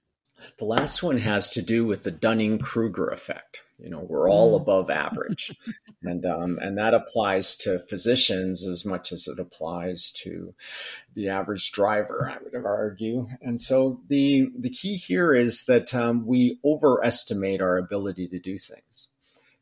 The 0.58 0.64
last 0.64 1.02
one 1.02 1.18
has 1.18 1.50
to 1.50 1.62
do 1.62 1.84
with 1.84 2.02
the 2.02 2.10
Dunning 2.10 2.58
Kruger 2.58 3.08
effect. 3.08 3.62
You 3.78 3.90
know, 3.90 4.00
we're 4.00 4.30
all 4.30 4.58
mm. 4.58 4.62
above 4.62 4.90
average, 4.90 5.56
and 6.02 6.24
um, 6.26 6.58
and 6.60 6.76
that 6.76 6.94
applies 6.94 7.56
to 7.58 7.78
physicians 7.88 8.66
as 8.66 8.84
much 8.84 9.10
as 9.12 9.26
it 9.26 9.38
applies 9.38 10.12
to 10.22 10.54
the 11.14 11.28
average 11.28 11.72
driver. 11.72 12.30
I 12.30 12.42
would 12.42 12.64
argue. 12.64 13.28
And 13.40 13.58
so 13.58 14.00
the 14.08 14.48
the 14.58 14.70
key 14.70 14.96
here 14.96 15.34
is 15.34 15.64
that 15.64 15.94
um, 15.94 16.26
we 16.26 16.58
overestimate 16.64 17.62
our 17.62 17.78
ability 17.78 18.28
to 18.28 18.38
do 18.38 18.58
things, 18.58 19.08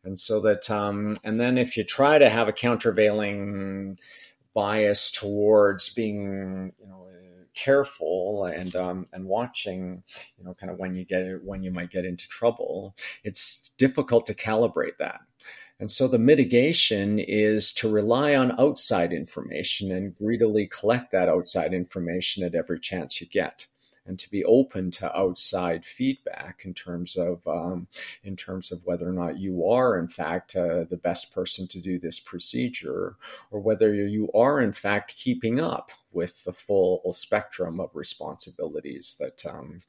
and 0.03 0.19
so 0.19 0.41
that 0.41 0.69
um, 0.71 1.17
and 1.23 1.39
then 1.39 1.57
if 1.57 1.77
you 1.77 1.85
try 1.85 2.19
to 2.19 2.29
have 2.29 2.49
a 2.49 2.53
countervailing 2.53 3.99
bias 4.53 5.13
towards 5.13 5.91
being, 5.91 6.73
you 6.81 6.89
know 6.89 7.08
careful 7.59 8.45
and 8.45 8.75
um, 8.77 9.07
and 9.13 9.25
watching, 9.25 10.03
you 10.39 10.45
know, 10.45 10.55
kind 10.55 10.71
of 10.71 10.79
when 10.79 10.95
you 10.95 11.05
get 11.05 11.43
when 11.45 11.63
you 11.63 11.71
might 11.71 11.91
get 11.91 12.05
into 12.05 12.29
trouble, 12.29 12.95
it's 13.25 13.71
difficult 13.79 14.27
to 14.27 14.35
calibrate 14.35 14.99
that. 14.99 15.21
And 15.81 15.91
so 15.91 16.09
the 16.09 16.19
mitigation 16.19 17.19
is 17.21 17.73
to 17.75 17.89
rely 17.89 18.35
on 18.35 18.59
outside 18.59 19.13
information 19.13 19.93
and 19.93 20.17
greedily 20.17 20.67
collect 20.67 21.13
that 21.13 21.29
outside 21.29 21.73
information 21.73 22.43
at 22.43 22.55
every 22.55 22.81
chance 22.81 23.21
you 23.21 23.29
get 23.29 23.67
and 24.09 24.19
to 24.19 24.31
be 24.31 24.45
open 24.45 24.91
to 24.91 25.17
outside 25.17 25.85
feedback 25.85 26.63
in 26.65 26.75
terms 26.75 27.17
of 27.17 27.47
um, 27.47 27.87
in 28.25 28.35
terms 28.35 28.73
of 28.73 28.85
whether 28.85 29.09
or 29.09 29.13
not 29.13 29.39
you 29.39 29.69
are 29.69 29.99
in 29.99 30.09
fact 30.09 30.57
uh, 30.57 30.85
the 30.91 31.01
best 31.01 31.35
person 31.35 31.69
to 31.69 31.79
do 31.79 31.99
this 31.99 32.19
procedure 32.19 33.17
or 33.51 33.61
whether 33.61 33.95
you 33.95 34.31
are 34.35 34.61
in 34.61 34.73
fact 34.73 35.15
keeping 35.17 35.61
up 35.61 35.91
with 36.11 36.43
the 36.45 36.53
full 36.53 37.03
spectrum 37.13 37.79
of 37.79 37.91
responsibilities 37.95 39.17
that 39.21 39.45
um, 39.47 39.81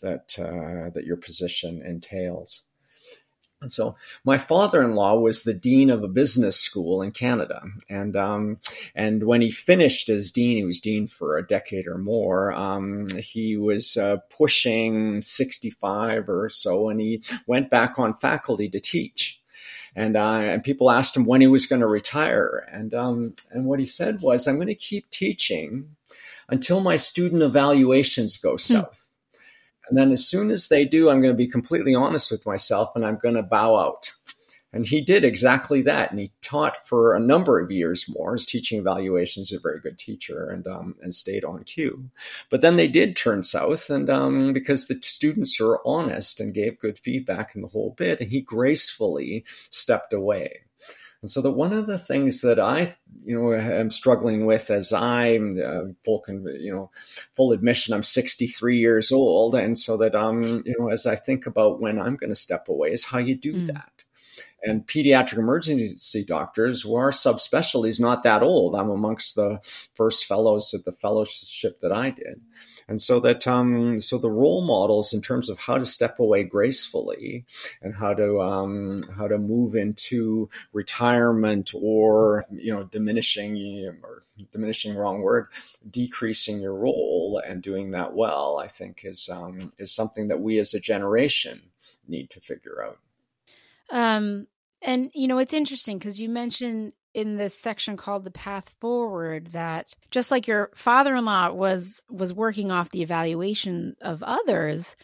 that 0.00 0.36
uh, 0.38 0.90
that 0.90 1.04
your 1.04 1.16
position 1.16 1.82
entails. 1.82 2.62
And 3.60 3.72
so 3.72 3.96
my 4.24 4.38
father-in-law 4.38 5.18
was 5.18 5.42
the 5.42 5.52
dean 5.52 5.90
of 5.90 6.04
a 6.04 6.08
business 6.08 6.56
school 6.60 7.02
in 7.02 7.10
Canada, 7.10 7.62
and 7.88 8.16
um, 8.16 8.58
and 8.94 9.24
when 9.24 9.40
he 9.40 9.50
finished 9.50 10.08
as 10.08 10.30
dean, 10.30 10.58
he 10.58 10.64
was 10.64 10.78
dean 10.78 11.08
for 11.08 11.36
a 11.36 11.46
decade 11.46 11.88
or 11.88 11.98
more. 11.98 12.52
Um, 12.52 13.08
he 13.18 13.56
was 13.56 13.96
uh, 13.96 14.18
pushing 14.30 15.22
sixty-five 15.22 16.28
or 16.28 16.48
so, 16.48 16.88
and 16.88 17.00
he 17.00 17.22
went 17.48 17.68
back 17.68 17.98
on 17.98 18.14
faculty 18.14 18.68
to 18.68 18.78
teach. 18.78 19.42
And, 19.96 20.16
uh, 20.16 20.20
and 20.20 20.62
people 20.62 20.92
asked 20.92 21.16
him 21.16 21.24
when 21.24 21.40
he 21.40 21.48
was 21.48 21.66
going 21.66 21.80
to 21.80 21.88
retire, 21.88 22.68
and 22.70 22.94
um, 22.94 23.34
and 23.50 23.64
what 23.64 23.80
he 23.80 23.86
said 23.86 24.20
was, 24.20 24.46
"I'm 24.46 24.54
going 24.54 24.68
to 24.68 24.74
keep 24.76 25.10
teaching 25.10 25.96
until 26.48 26.78
my 26.78 26.94
student 26.94 27.42
evaluations 27.42 28.36
go 28.36 28.52
hmm. 28.52 28.58
south." 28.58 29.07
And 29.88 29.96
then 29.96 30.12
as 30.12 30.26
soon 30.26 30.50
as 30.50 30.68
they 30.68 30.84
do, 30.84 31.08
I'm 31.08 31.20
going 31.20 31.32
to 31.32 31.36
be 31.36 31.46
completely 31.46 31.94
honest 31.94 32.30
with 32.30 32.46
myself 32.46 32.90
and 32.94 33.04
I'm 33.04 33.16
going 33.16 33.34
to 33.34 33.42
bow 33.42 33.76
out. 33.76 34.12
And 34.70 34.86
he 34.86 35.00
did 35.00 35.24
exactly 35.24 35.80
that. 35.82 36.10
And 36.10 36.20
he 36.20 36.30
taught 36.42 36.86
for 36.86 37.14
a 37.14 37.20
number 37.20 37.58
of 37.58 37.70
years 37.70 38.04
more. 38.06 38.34
His 38.34 38.44
teaching 38.44 38.78
evaluations, 38.78 39.50
a 39.50 39.58
very 39.58 39.80
good 39.80 39.98
teacher 39.98 40.50
and, 40.50 40.66
um, 40.66 40.94
and 41.02 41.14
stayed 41.14 41.42
on 41.42 41.64
cue. 41.64 42.10
But 42.50 42.60
then 42.60 42.76
they 42.76 42.88
did 42.88 43.16
turn 43.16 43.42
south. 43.42 43.88
And 43.88 44.10
um, 44.10 44.52
because 44.52 44.86
the 44.86 44.98
students 45.02 45.58
are 45.60 45.80
honest 45.86 46.38
and 46.38 46.52
gave 46.52 46.80
good 46.80 46.98
feedback 46.98 47.54
in 47.54 47.62
the 47.62 47.68
whole 47.68 47.94
bit, 47.96 48.20
and 48.20 48.30
he 48.30 48.42
gracefully 48.42 49.44
stepped 49.70 50.12
away. 50.12 50.60
And 51.20 51.30
so 51.30 51.40
that 51.40 51.50
one 51.50 51.72
of 51.72 51.86
the 51.86 51.98
things 51.98 52.42
that 52.42 52.60
I, 52.60 52.96
you 53.22 53.36
know, 53.36 53.52
am 53.52 53.90
struggling 53.90 54.46
with 54.46 54.70
as 54.70 54.92
I'm 54.92 55.60
uh, 55.60 55.92
full, 56.04 56.24
you 56.28 56.72
know, 56.72 56.90
full 57.34 57.52
admission, 57.52 57.92
I'm 57.92 58.04
63 58.04 58.78
years 58.78 59.10
old, 59.10 59.56
and 59.56 59.76
so 59.76 59.96
that 59.96 60.14
um, 60.14 60.42
you 60.64 60.76
know, 60.78 60.90
as 60.90 61.06
I 61.06 61.16
think 61.16 61.46
about 61.46 61.80
when 61.80 61.98
I'm 61.98 62.14
going 62.14 62.30
to 62.30 62.36
step 62.36 62.68
away, 62.68 62.92
is 62.92 63.04
how 63.04 63.18
you 63.18 63.34
do 63.34 63.54
mm. 63.54 63.66
that. 63.66 64.04
And 64.62 64.86
pediatric 64.86 65.38
emergency 65.38 66.24
doctors, 66.24 66.84
well, 66.84 66.96
our 66.96 67.10
subspecialty 67.10 67.88
is 67.88 68.00
not 68.00 68.24
that 68.24 68.42
old. 68.42 68.74
I'm 68.74 68.90
amongst 68.90 69.34
the 69.34 69.60
first 69.94 70.24
fellows 70.24 70.74
at 70.74 70.84
the 70.84 70.92
fellowship 70.92 71.80
that 71.80 71.92
I 71.92 72.10
did 72.10 72.40
and 72.88 73.00
so 73.00 73.20
that 73.20 73.46
um, 73.46 74.00
so 74.00 74.18
the 74.18 74.30
role 74.30 74.64
models 74.64 75.12
in 75.12 75.20
terms 75.20 75.50
of 75.50 75.58
how 75.58 75.76
to 75.76 75.84
step 75.86 76.18
away 76.18 76.42
gracefully 76.42 77.44
and 77.82 77.94
how 77.94 78.14
to 78.14 78.40
um, 78.40 79.04
how 79.16 79.28
to 79.28 79.38
move 79.38 79.76
into 79.76 80.48
retirement 80.72 81.72
or 81.74 82.46
you 82.50 82.72
know 82.72 82.84
diminishing 82.84 83.56
or 84.02 84.24
diminishing 84.52 84.96
wrong 84.96 85.20
word 85.20 85.48
decreasing 85.90 86.60
your 86.60 86.74
role 86.74 87.40
and 87.46 87.62
doing 87.62 87.90
that 87.90 88.14
well 88.14 88.58
I 88.58 88.68
think 88.68 89.02
is 89.04 89.28
um, 89.28 89.72
is 89.78 89.92
something 89.92 90.28
that 90.28 90.40
we 90.40 90.58
as 90.58 90.74
a 90.74 90.80
generation 90.80 91.60
need 92.08 92.30
to 92.30 92.40
figure 92.40 92.82
out. 92.82 92.98
Um, 93.90 94.46
and 94.80 95.10
you 95.14 95.28
know 95.28 95.38
it's 95.38 95.54
interesting 95.54 95.98
because 95.98 96.20
you 96.20 96.28
mentioned 96.28 96.92
in 97.18 97.36
this 97.36 97.58
section 97.58 97.96
called 97.96 98.24
the 98.24 98.30
path 98.30 98.74
forward 98.80 99.48
that 99.48 99.86
just 100.10 100.30
like 100.30 100.46
your 100.46 100.70
father-in-law 100.74 101.50
was 101.52 102.04
was 102.08 102.32
working 102.32 102.70
off 102.70 102.90
the 102.90 103.02
evaluation 103.02 103.96
of 104.00 104.22
others 104.22 104.96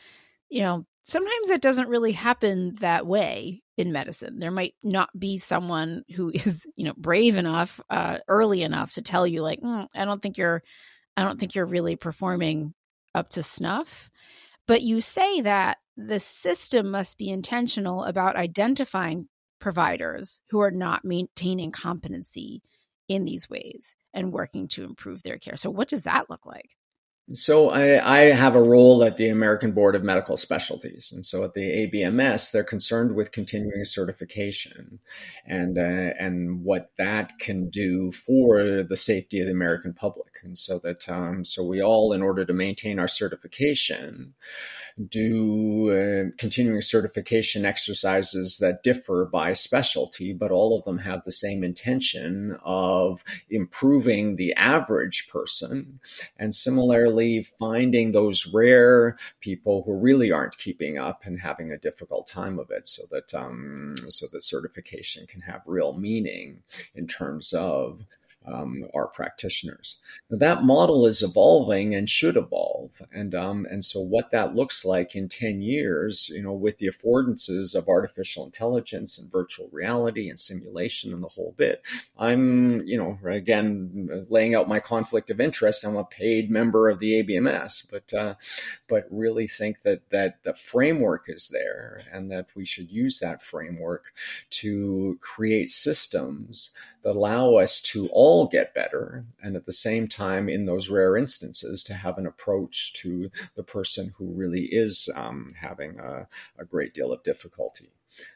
you 0.48 0.62
know 0.62 0.86
sometimes 1.02 1.48
that 1.48 1.60
doesn't 1.60 1.88
really 1.88 2.12
happen 2.12 2.74
that 2.76 3.06
way 3.06 3.62
in 3.76 3.92
medicine. 3.92 4.38
There 4.38 4.50
might 4.50 4.74
not 4.82 5.10
be 5.18 5.38
someone 5.38 6.04
who 6.14 6.30
is, 6.34 6.66
you 6.76 6.84
know, 6.84 6.94
brave 6.96 7.36
enough 7.36 7.80
uh, 7.90 8.18
early 8.26 8.62
enough 8.62 8.94
to 8.94 9.02
tell 9.02 9.26
you, 9.26 9.42
like, 9.42 9.60
mm, 9.60 9.86
I 9.94 10.04
don't 10.04 10.22
think 10.22 10.38
you're, 10.38 10.62
I 11.16 11.22
don't 11.22 11.38
think 11.38 11.54
you're 11.54 11.66
really 11.66 11.96
performing 11.96 12.74
up 13.14 13.28
to 13.30 13.42
snuff. 13.42 14.10
But 14.66 14.82
you 14.82 15.00
say 15.00 15.42
that 15.42 15.78
the 15.96 16.18
system 16.18 16.90
must 16.90 17.18
be 17.18 17.28
intentional 17.28 18.04
about 18.04 18.36
identifying 18.36 19.28
providers 19.64 20.42
who 20.50 20.60
are 20.60 20.70
not 20.70 21.06
maintaining 21.06 21.72
competency 21.72 22.60
in 23.08 23.24
these 23.24 23.48
ways 23.48 23.96
and 24.12 24.30
working 24.30 24.68
to 24.68 24.84
improve 24.84 25.22
their 25.22 25.38
care. 25.38 25.56
So, 25.56 25.70
what 25.70 25.88
does 25.88 26.02
that 26.02 26.28
look 26.28 26.44
like? 26.44 26.76
So 27.32 27.70
I, 27.70 28.16
I, 28.16 28.20
have 28.34 28.54
a 28.54 28.62
role 28.62 29.02
at 29.02 29.16
the 29.16 29.30
American 29.30 29.72
Board 29.72 29.94
of 29.94 30.04
Medical 30.04 30.36
Specialties, 30.36 31.10
and 31.10 31.24
so 31.24 31.42
at 31.42 31.54
the 31.54 31.62
ABMS, 31.62 32.52
they're 32.52 32.62
concerned 32.62 33.14
with 33.14 33.32
continuing 33.32 33.86
certification, 33.86 34.98
and 35.46 35.78
uh, 35.78 36.12
and 36.20 36.62
what 36.62 36.90
that 36.98 37.38
can 37.38 37.70
do 37.70 38.12
for 38.12 38.82
the 38.82 38.96
safety 38.96 39.40
of 39.40 39.46
the 39.46 39.52
American 39.52 39.94
public, 39.94 40.34
and 40.42 40.58
so 40.58 40.78
that 40.80 41.08
um, 41.08 41.46
so 41.46 41.64
we 41.64 41.82
all, 41.82 42.12
in 42.12 42.20
order 42.20 42.44
to 42.44 42.52
maintain 42.52 42.98
our 42.98 43.08
certification, 43.08 44.34
do 45.08 45.90
uh, 45.90 46.30
continuing 46.38 46.80
certification 46.80 47.64
exercises 47.64 48.58
that 48.58 48.82
differ 48.82 49.28
by 49.30 49.52
specialty, 49.52 50.32
but 50.32 50.52
all 50.52 50.76
of 50.76 50.84
them 50.84 50.98
have 50.98 51.22
the 51.24 51.32
same 51.32 51.64
intention 51.64 52.56
of 52.64 53.24
improving 53.50 54.36
the 54.36 54.54
average 54.54 55.28
person. 55.28 55.98
And 56.38 56.54
similarly, 56.54 57.42
finding 57.58 58.12
those 58.12 58.46
rare 58.46 59.16
people 59.40 59.82
who 59.84 59.98
really 59.98 60.30
aren't 60.30 60.58
keeping 60.58 60.96
up 60.96 61.22
and 61.24 61.40
having 61.40 61.72
a 61.72 61.78
difficult 61.78 62.28
time 62.28 62.58
of 62.58 62.70
it 62.70 62.86
so 62.86 63.02
that, 63.10 63.34
um, 63.34 63.94
so 64.08 64.26
that 64.30 64.42
certification 64.42 65.26
can 65.26 65.40
have 65.40 65.62
real 65.66 65.98
meaning 65.98 66.62
in 66.94 67.06
terms 67.06 67.52
of 67.52 68.04
um, 68.46 68.84
our 68.94 69.06
practitioners. 69.06 69.98
Now, 70.30 70.38
that 70.38 70.64
model 70.64 71.06
is 71.06 71.22
evolving 71.22 71.94
and 71.94 72.08
should 72.08 72.36
evolve, 72.36 73.00
and 73.12 73.34
um, 73.34 73.66
and 73.70 73.84
so 73.84 74.00
what 74.00 74.30
that 74.30 74.54
looks 74.54 74.84
like 74.84 75.14
in 75.14 75.28
ten 75.28 75.62
years, 75.62 76.28
you 76.28 76.42
know, 76.42 76.52
with 76.52 76.78
the 76.78 76.88
affordances 76.88 77.74
of 77.74 77.88
artificial 77.88 78.44
intelligence 78.44 79.18
and 79.18 79.30
virtual 79.30 79.68
reality 79.72 80.28
and 80.28 80.38
simulation 80.38 81.12
and 81.12 81.22
the 81.22 81.28
whole 81.28 81.54
bit, 81.56 81.82
I'm 82.18 82.82
you 82.86 82.98
know 82.98 83.18
again 83.28 84.26
laying 84.28 84.54
out 84.54 84.68
my 84.68 84.80
conflict 84.80 85.30
of 85.30 85.40
interest. 85.40 85.84
I'm 85.84 85.96
a 85.96 86.04
paid 86.04 86.50
member 86.50 86.88
of 86.88 86.98
the 86.98 87.22
ABMS, 87.22 87.90
but 87.90 88.12
uh, 88.12 88.34
but 88.88 89.06
really 89.10 89.46
think 89.46 89.82
that 89.82 90.10
that 90.10 90.42
the 90.42 90.54
framework 90.54 91.24
is 91.28 91.48
there 91.48 92.00
and 92.12 92.30
that 92.30 92.48
we 92.54 92.64
should 92.64 92.90
use 92.90 93.18
that 93.18 93.42
framework 93.42 94.12
to 94.50 95.18
create 95.20 95.68
systems 95.68 96.70
that 97.02 97.16
allow 97.16 97.54
us 97.56 97.80
to 97.80 98.08
all 98.12 98.33
get 98.46 98.74
better 98.74 99.24
and 99.42 99.56
at 99.56 99.66
the 99.66 99.72
same 99.72 100.08
time 100.08 100.48
in 100.48 100.64
those 100.64 100.90
rare 100.90 101.16
instances 101.16 101.82
to 101.84 101.94
have 101.94 102.18
an 102.18 102.26
approach 102.26 102.92
to 102.94 103.30
the 103.54 103.62
person 103.62 104.12
who 104.16 104.26
really 104.26 104.66
is 104.66 105.08
um, 105.14 105.50
having 105.60 105.98
a, 105.98 106.28
a 106.58 106.64
great 106.64 106.92
deal 106.92 107.12
of 107.12 107.22
difficulty 107.22 107.90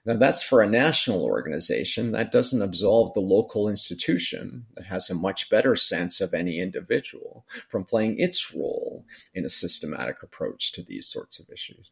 now, 0.05 0.17
that's 0.17 0.43
for 0.43 0.62
a 0.62 0.69
national 0.69 1.23
organization. 1.23 2.12
That 2.12 2.33
doesn't 2.33 2.62
absolve 2.62 3.12
the 3.12 3.21
local 3.21 3.69
institution 3.69 4.67
that 4.75 4.87
has 4.87 5.09
a 5.09 5.14
much 5.14 5.50
better 5.50 5.76
sense 5.76 6.21
of 6.21 6.35
any 6.35 6.59
individual 6.59 7.45
from 7.69 7.85
playing 7.85 8.19
its 8.19 8.55
role 8.55 9.05
in 9.35 9.45
a 9.45 9.50
systematic 9.50 10.23
approach 10.23 10.73
to 10.73 10.83
these 10.83 11.07
sorts 11.07 11.38
of 11.38 11.50
issues. 11.50 11.90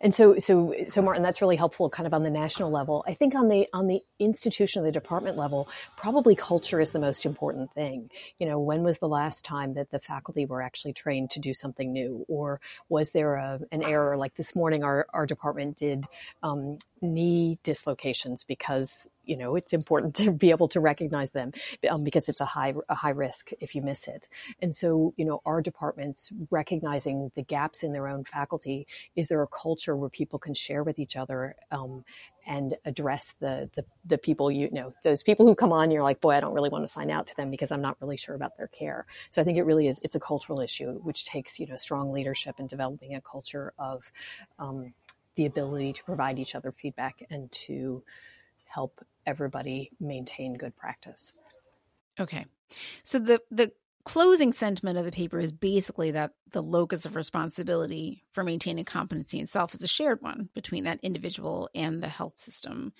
And 0.00 0.14
so, 0.14 0.38
so, 0.38 0.74
so, 0.88 1.02
Martin, 1.02 1.22
that's 1.22 1.40
really 1.40 1.56
helpful, 1.56 1.88
kind 1.90 2.06
of 2.06 2.14
on 2.14 2.22
the 2.22 2.30
national 2.30 2.70
level. 2.70 3.04
I 3.06 3.14
think 3.14 3.34
on 3.34 3.48
the 3.48 3.68
on 3.72 3.86
the 3.86 4.02
institution, 4.18 4.84
the 4.84 4.92
department 4.92 5.36
level, 5.36 5.68
probably 5.96 6.34
culture 6.34 6.80
is 6.80 6.90
the 6.90 6.98
most 6.98 7.26
important 7.26 7.72
thing. 7.72 8.10
You 8.38 8.46
know, 8.46 8.58
when 8.58 8.82
was 8.82 8.98
the 8.98 9.08
last 9.08 9.44
time 9.44 9.74
that 9.74 9.90
the 9.90 9.98
faculty 9.98 10.46
were 10.46 10.62
actually 10.62 10.92
trained 10.92 11.30
to 11.30 11.40
do 11.40 11.54
something 11.54 11.92
new, 11.92 12.24
or 12.28 12.60
was 12.88 13.10
there 13.10 13.34
a, 13.34 13.60
an 13.70 13.82
error? 13.82 14.16
Like 14.16 14.34
this 14.34 14.54
morning, 14.54 14.84
our 14.84 15.06
our 15.12 15.26
department 15.26 15.76
did 15.76 16.06
um, 16.42 16.78
knee 17.02 17.58
dislocations 17.62 18.44
because 18.44 19.08
you 19.24 19.36
know 19.36 19.56
it's 19.56 19.72
important 19.72 20.14
to 20.16 20.32
be 20.32 20.50
able 20.50 20.68
to 20.68 20.80
recognize 20.80 21.30
them 21.32 21.52
um, 21.90 22.02
because 22.02 22.28
it's 22.28 22.40
a 22.40 22.46
high 22.46 22.74
a 22.88 22.94
high 22.94 23.10
risk 23.10 23.50
if 23.60 23.74
you 23.74 23.82
miss 23.82 24.08
it. 24.08 24.28
And 24.60 24.74
so 24.74 25.14
you 25.16 25.24
know 25.24 25.42
our 25.44 25.60
departments 25.60 26.32
recognizing 26.50 27.30
the 27.34 27.42
gaps 27.42 27.82
in 27.82 27.92
their 27.92 28.08
own 28.08 28.24
faculty 28.24 28.86
is 29.16 29.28
there 29.28 29.42
a 29.42 29.46
culture 29.46 29.96
where 29.96 30.10
people 30.10 30.38
can 30.38 30.54
share 30.54 30.82
with 30.82 30.98
each 30.98 31.16
other 31.16 31.56
um, 31.70 32.04
and 32.46 32.76
address 32.84 33.34
the, 33.40 33.70
the, 33.76 33.84
the 34.04 34.18
people 34.18 34.50
you 34.50 34.68
know 34.72 34.92
those 35.04 35.22
people 35.22 35.46
who 35.46 35.54
come 35.54 35.72
on 35.72 35.90
you're 35.90 36.02
like 36.02 36.20
boy 36.20 36.30
i 36.30 36.40
don't 36.40 36.54
really 36.54 36.70
want 36.70 36.82
to 36.84 36.88
sign 36.88 37.10
out 37.10 37.26
to 37.26 37.36
them 37.36 37.50
because 37.50 37.70
i'm 37.70 37.80
not 37.80 37.96
really 38.00 38.16
sure 38.16 38.34
about 38.34 38.56
their 38.56 38.66
care. 38.68 39.06
So 39.30 39.40
i 39.40 39.44
think 39.44 39.58
it 39.58 39.62
really 39.62 39.86
is 39.88 40.00
it's 40.02 40.16
a 40.16 40.20
cultural 40.20 40.60
issue 40.60 40.92
which 41.02 41.24
takes 41.24 41.60
you 41.60 41.66
know 41.66 41.76
strong 41.76 42.12
leadership 42.12 42.56
and 42.58 42.68
developing 42.68 43.14
a 43.14 43.20
culture 43.20 43.72
of 43.78 44.10
um, 44.58 44.92
the 45.34 45.46
ability 45.46 45.92
to 45.94 46.04
provide 46.04 46.38
each 46.38 46.54
other 46.54 46.72
feedback 46.72 47.22
and 47.30 47.50
to 47.52 48.02
help 48.66 49.04
everybody 49.26 49.90
maintain 50.00 50.54
good 50.54 50.76
practice. 50.76 51.34
Okay. 52.18 52.46
So 53.02 53.18
the 53.18 53.40
the 53.50 53.72
closing 54.04 54.52
sentiment 54.52 54.98
of 54.98 55.04
the 55.04 55.12
paper 55.12 55.38
is 55.38 55.52
basically 55.52 56.10
that 56.10 56.32
the 56.50 56.62
locus 56.62 57.06
of 57.06 57.14
responsibility 57.14 58.24
for 58.32 58.42
maintaining 58.42 58.84
competency 58.84 59.38
in 59.38 59.46
self 59.46 59.74
is 59.74 59.82
a 59.82 59.88
shared 59.88 60.20
one 60.20 60.48
between 60.54 60.84
that 60.84 60.98
individual 61.02 61.70
and 61.74 62.02
the 62.02 62.08
health 62.08 62.40
system. 62.40 62.92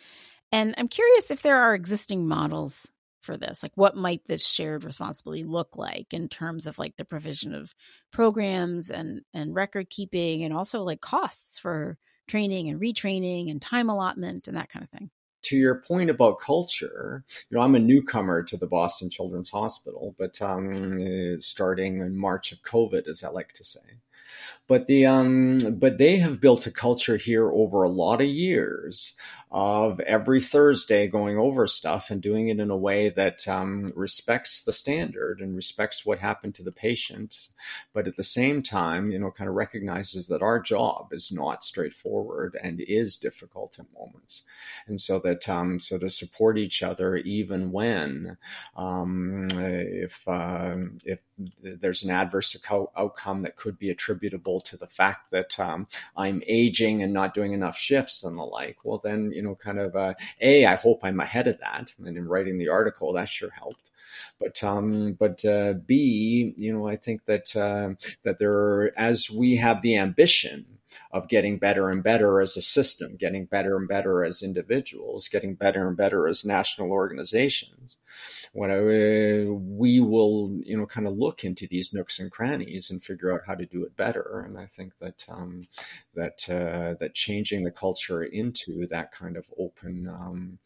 And 0.53 0.75
I'm 0.79 0.89
curious 0.89 1.31
if 1.31 1.43
there 1.43 1.57
are 1.57 1.75
existing 1.75 2.29
models 2.29 2.93
for 3.21 3.37
this. 3.37 3.63
Like 3.63 3.73
what 3.75 3.97
might 3.97 4.25
this 4.25 4.47
shared 4.47 4.85
responsibility 4.85 5.45
look 5.45 5.77
like 5.77 6.13
in 6.13 6.29
terms 6.29 6.67
of 6.67 6.79
like 6.79 6.97
the 6.97 7.05
provision 7.05 7.55
of 7.55 7.75
programs 8.13 8.91
and 8.91 9.23
and 9.33 9.55
record 9.55 9.91
keeping 9.91 10.45
and 10.45 10.53
also 10.53 10.83
like 10.83 11.01
costs 11.01 11.59
for 11.59 11.99
training 12.29 12.69
and 12.69 12.81
retraining 12.81 13.51
and 13.51 13.61
time 13.61 13.89
allotment 13.89 14.49
and 14.49 14.57
that 14.57 14.71
kind 14.71 14.85
of 14.85 14.91
thing 14.91 15.11
to 15.43 15.57
your 15.57 15.81
point 15.81 16.09
about 16.09 16.39
culture, 16.39 17.25
you 17.51 17.57
know, 17.57 17.63
I'm 17.63 17.75
a 17.75 17.81
newcomer 17.81 18.43
to 18.45 18.57
the 18.57 18.67
Boston 18.67 19.11
Children's 19.11 19.51
Hospital, 19.51 20.15
but 20.19 20.41
um, 20.41 21.41
starting 21.41 22.01
in 22.01 22.17
March 22.17 22.53
of 22.53 22.63
COVID, 22.63 23.09
as 23.09 23.25
I 23.25 23.29
like 23.29 23.53
to 23.55 23.65
say. 23.65 23.81
But 24.69 24.87
the 24.87 25.07
um, 25.07 25.59
but 25.79 25.99
they 25.99 26.17
have 26.17 26.41
built 26.41 26.67
a 26.67 26.71
culture 26.71 27.17
here 27.17 27.51
over 27.51 27.83
a 27.83 27.89
lot 27.89 28.21
of 28.21 28.29
years 28.29 29.15
of 29.53 30.01
every 30.01 30.41
Thursday 30.41 31.07
going 31.07 31.37
over 31.37 31.67
stuff 31.67 32.11
and 32.11 32.23
doing 32.23 32.49
it 32.49 32.59
in 32.59 32.71
a 32.71 32.77
way 32.77 33.11
that 33.11 33.47
um, 33.47 33.93
respects 33.95 34.63
the 34.63 34.73
standard 34.73 35.41
and 35.41 35.55
respects 35.55 36.07
what 36.07 36.19
happened 36.19 36.55
to 36.55 36.63
the 36.63 36.73
patient, 36.73 37.49
but 37.93 38.09
at 38.09 38.17
the 38.17 38.23
same 38.23 38.63
time, 38.63 39.11
you 39.11 39.19
know, 39.19 39.31
kind 39.31 39.51
of 39.51 39.55
recognizes 39.55 40.27
that 40.29 40.41
our 40.41 40.59
job 40.59 41.09
is 41.13 41.31
not 41.31 41.63
straightforward 41.63 42.57
and 42.63 42.81
is 42.81 43.19
difficult 43.19 43.79
at 43.79 43.93
moments, 43.93 44.43
and 44.87 44.99
so 44.99 45.19
that 45.19 45.47
um, 45.51 45.79
so 45.79 45.99
to 45.99 46.09
support 46.09 46.57
each 46.57 46.83
other 46.83 47.17
even 47.17 47.73
when 47.73 48.39
um, 48.75 49.49
if 49.51 50.27
uh, 50.27 50.77
if 51.05 51.19
there's 51.63 52.05
an 52.05 52.11
adverse 52.11 52.57
outcome 52.97 53.43
that 53.43 53.57
could 53.57 53.79
be 53.79 53.91
attributable 53.91 54.52
to 54.61 54.77
the 54.77 54.87
fact 54.87 55.31
that 55.31 55.59
um, 55.59 55.87
I'm 56.17 56.43
aging 56.47 57.03
and 57.03 57.13
not 57.13 57.35
doing 57.35 57.53
enough 57.53 57.77
shifts 57.77 58.23
and 58.25 58.39
the 58.39 58.43
like, 58.43 58.79
well 58.85 59.01
then 59.03 59.33
you 59.33 59.43
know, 59.43 59.55
kind 59.55 59.79
of 59.79 59.97
uh, 59.97 60.15
a. 60.41 60.67
I 60.67 60.75
hope 60.77 61.01
I'm 61.03 61.21
ahead 61.21 61.49
of 61.49 61.59
that, 61.61 61.95
and 61.99 62.17
in 62.17 62.29
writing 62.29 62.59
the 62.59 62.69
article, 62.69 63.13
that 63.13 63.29
sure 63.29 63.51
helped. 63.51 63.91
But 64.39 64.63
um, 64.63 65.13
but 65.15 65.45
uh, 65.45 65.75
B, 65.87 66.55
you 66.57 66.73
know, 66.73 66.87
I 66.87 66.97
think 66.97 67.25
that 67.27 67.55
uh, 67.57 67.95
that 68.25 68.39
there, 68.39 68.99
as 68.99 69.31
we 69.31 69.57
have 69.57 69.83
the 69.83 69.97
ambition 69.97 70.67
of 71.13 71.29
getting 71.29 71.59
better 71.59 71.89
and 71.89 72.03
better 72.03 72.41
as 72.41 72.57
a 72.57 72.63
system, 72.63 73.17
getting 73.17 73.47
better 73.47 73.77
and 73.77 73.89
better 73.89 74.25
as 74.25 74.43
individuals, 74.43 75.29
getting 75.29 75.55
better 75.55 75.87
and 75.87 75.97
better 75.97 76.29
as 76.29 76.45
national 76.45 76.91
organizations. 76.91 77.97
When 78.53 78.71
I, 78.71 79.51
we 79.51 80.01
will, 80.01 80.61
you 80.65 80.77
know, 80.77 80.87
kind 80.87 81.07
of 81.07 81.17
look 81.17 81.45
into 81.45 81.67
these 81.67 81.95
nooks 81.95 82.19
and 82.19 82.31
crannies 82.31 82.91
and 82.91 83.03
figure 83.03 83.33
out 83.33 83.43
how 83.47 83.55
to 83.55 83.65
do 83.65 83.85
it 83.85 83.97
better. 83.97 84.45
And 84.47 84.59
I 84.59 84.67
think 84.67 84.93
that 85.01 85.25
um, 85.29 85.63
that 86.15 86.49
uh, 86.49 86.95
that 87.01 87.15
changing 87.15 87.65
the 87.65 87.71
culture 87.71 88.23
into 88.23 88.87
that 88.89 89.13
kind 89.13 89.37
of 89.37 89.47
open, 89.59 90.07
um, 90.09 90.59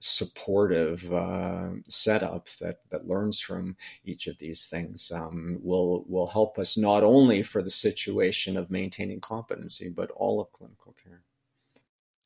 supportive 0.00 1.12
uh, 1.12 1.70
setup 1.88 2.48
that 2.60 2.80
that 2.90 3.06
learns 3.06 3.40
from 3.40 3.76
each 4.04 4.26
of 4.26 4.38
these 4.38 4.66
things 4.66 5.10
um, 5.14 5.58
will 5.62 6.04
will 6.08 6.28
help 6.28 6.58
us 6.58 6.76
not 6.76 7.02
only 7.02 7.42
for 7.42 7.62
the 7.62 7.70
situation 7.70 8.56
of 8.56 8.70
maintaining 8.70 9.20
competency, 9.20 9.88
but 9.88 10.10
all 10.12 10.40
of 10.40 10.52
clinical 10.52 10.94
care. 11.02 11.22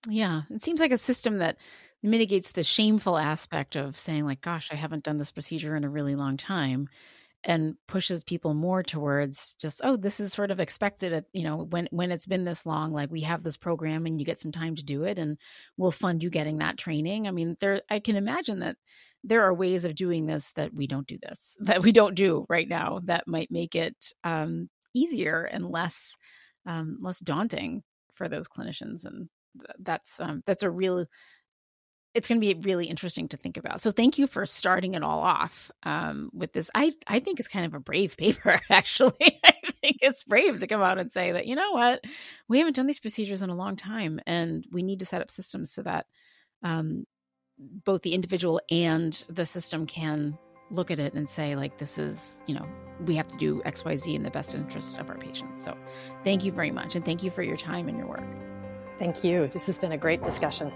Yeah, 0.09 0.43
it 0.51 0.65
seems 0.65 0.81
like 0.81 0.93
a 0.93 0.99
system 0.99 1.39
that 1.39 1.57
mitigates 2.03 2.51
the 2.51 2.65
shameful 2.65 3.17
aspect 3.17 3.77
of 3.77 3.97
saying 3.97 4.25
like 4.25 4.41
gosh 4.41 4.71
i 4.73 4.75
haven't 4.75 5.05
done 5.05 5.19
this 5.19 5.31
procedure 5.31 5.77
in 5.77 5.85
a 5.85 5.89
really 5.89 6.17
long 6.17 6.37
time 6.37 6.89
and 7.45 7.75
pushes 7.89 8.23
people 8.25 8.55
more 8.55 8.83
towards 8.83 9.55
just 9.61 9.81
oh 9.83 9.97
this 9.97 10.21
is 10.21 10.33
sort 10.33 10.51
of 10.51 10.61
expected 10.61 11.13
at 11.13 11.25
you 11.33 11.43
know 11.43 11.67
when 11.71 11.89
when 11.91 12.13
it's 12.13 12.27
been 12.27 12.45
this 12.45 12.65
long 12.65 12.93
like 12.93 13.11
we 13.11 13.23
have 13.23 13.43
this 13.43 13.57
program 13.57 14.07
and 14.07 14.19
you 14.19 14.25
get 14.25 14.39
some 14.39 14.53
time 14.53 14.77
to 14.77 14.85
do 14.85 15.05
it 15.05 15.19
and 15.19 15.39
we'll 15.77 15.91
fund 15.91 16.23
you 16.23 16.31
getting 16.31 16.59
that 16.59 16.79
training. 16.79 17.27
I 17.27 17.31
mean 17.31 17.57
there 17.61 17.83
i 17.91 17.99
can 17.99 18.17
imagine 18.17 18.61
that 18.61 18.77
there 19.25 19.43
are 19.43 19.55
ways 19.55 19.85
of 19.85 19.95
doing 19.95 20.27
this 20.27 20.53
that 20.53 20.75
we 20.75 20.87
don't 20.87 21.07
do 21.07 21.19
this 21.23 21.57
that 21.61 21.83
we 21.83 21.93
don't 21.93 22.15
do 22.15 22.47
right 22.49 22.69
now 22.69 23.01
that 23.05 23.27
might 23.27 23.51
make 23.51 23.75
it 23.75 24.13
um, 24.25 24.69
easier 24.95 25.45
and 25.45 25.67
less 25.67 26.17
um, 26.67 26.99
less 27.01 27.19
daunting 27.19 27.83
for 28.15 28.29
those 28.29 28.49
clinicians 28.49 29.05
and 29.05 29.29
that's 29.81 30.21
um, 30.21 30.43
that's 30.47 30.63
a 30.63 30.71
real 30.71 31.07
it's 32.15 32.29
going 32.29 32.41
to 32.41 32.55
be 32.55 32.61
really 32.61 32.87
interesting 32.87 33.29
to 33.29 33.37
think 33.37 33.57
about. 33.57 33.81
So 33.81 33.91
thank 33.91 34.19
you 34.19 34.27
for 34.27 34.45
starting 34.45 34.95
it 34.95 35.03
all 35.03 35.21
off 35.21 35.71
um, 35.83 36.31
with 36.35 36.53
this. 36.53 36.71
I 36.75 36.93
I 37.07 37.21
think 37.21 37.41
it's 37.41 37.49
kind 37.49 37.65
of 37.65 37.75
a 37.75 37.81
brave 37.81 38.17
paper, 38.19 38.61
actually. 38.71 39.13
I 39.45 39.71
think 39.81 39.99
it's 40.01 40.25
brave 40.25 40.61
to 40.61 40.67
come 40.67 40.83
out 40.83 40.99
and 40.99 41.11
say 41.11 41.33
that 41.33 41.47
you 41.47 41.57
know 41.57 41.73
what 41.73 42.05
we 42.49 42.59
haven't 42.59 42.77
done 42.77 42.87
these 42.87 43.01
procedures 43.01 43.43
in 43.43 43.51
a 43.51 43.57
long 43.57 43.77
time, 43.77 44.21
and 44.27 44.67
we 44.71 44.83
need 44.83 45.01
to 45.01 45.07
set 45.07 45.23
up 45.23 45.31
systems 45.31 45.73
so 45.73 45.83
that 45.83 46.07
um, 46.63 47.05
both 47.59 48.03
the 48.03 48.15
individual 48.15 48.61
and 48.71 49.25
the 49.29 49.47
system 49.47 49.87
can 49.87 50.39
look 50.71 50.91
at 50.91 50.99
it 50.99 51.13
and 51.13 51.29
say 51.29 51.55
like 51.55 51.79
this 51.79 51.99
is 51.99 52.43
you 52.47 52.55
know 52.55 52.67
we 53.05 53.15
have 53.15 53.29
to 53.29 53.37
do 53.37 53.61
xyz 53.67 54.15
in 54.15 54.23
the 54.23 54.31
best 54.31 54.55
interest 54.55 54.99
of 54.99 55.11
our 55.11 55.19
patients 55.19 55.63
so 55.63 55.77
thank 56.25 56.45
you 56.45 56.51
very 56.51 56.71
much 56.71 56.97
and 56.97 57.05
thank 57.05 57.23
you 57.23 57.31
for 57.31 57.43
your 57.43 57.59
time 57.59 57.89
and 57.89 57.99
your 57.99 58.07
work 58.07 58.25
thank 58.99 59.23
you 59.23 59.47
this 59.49 59.67
has 59.67 59.79
been 59.79 59.93
a 59.93 59.99
great 59.99 60.23
discussion 60.23 60.73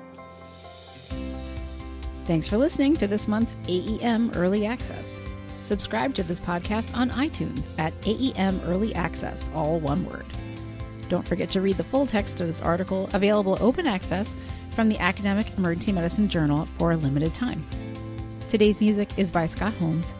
Thanks 2.26 2.48
for 2.48 2.56
listening 2.56 2.96
to 2.96 3.06
this 3.06 3.28
month's 3.28 3.54
AEM 3.68 4.34
Early 4.34 4.66
Access. 4.66 5.20
Subscribe 5.58 6.12
to 6.16 6.24
this 6.24 6.40
podcast 6.40 6.92
on 6.92 7.10
iTunes 7.10 7.68
at 7.78 7.92
AEM 8.00 8.60
Early 8.66 8.92
Access, 8.96 9.48
all 9.54 9.78
one 9.78 10.04
word. 10.04 10.26
Don't 11.08 11.26
forget 11.26 11.50
to 11.50 11.60
read 11.60 11.76
the 11.76 11.84
full 11.84 12.04
text 12.04 12.40
of 12.40 12.48
this 12.48 12.60
article, 12.60 13.08
available 13.12 13.56
open 13.60 13.86
access 13.86 14.34
from 14.70 14.88
the 14.88 14.98
Academic 14.98 15.46
Emergency 15.56 15.92
Medicine 15.92 16.28
Journal 16.28 16.66
for 16.78 16.90
a 16.90 16.96
limited 16.96 17.32
time. 17.32 17.64
Today's 18.48 18.80
music 18.80 19.16
is 19.16 19.30
by 19.30 19.46
Scott 19.46 19.74
Holmes. 19.74 20.12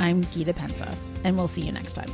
I'm 0.00 0.24
Gita 0.24 0.54
Pensa, 0.54 0.92
and 1.22 1.36
we'll 1.36 1.46
see 1.46 1.62
you 1.62 1.70
next 1.70 1.92
time. 1.92 2.10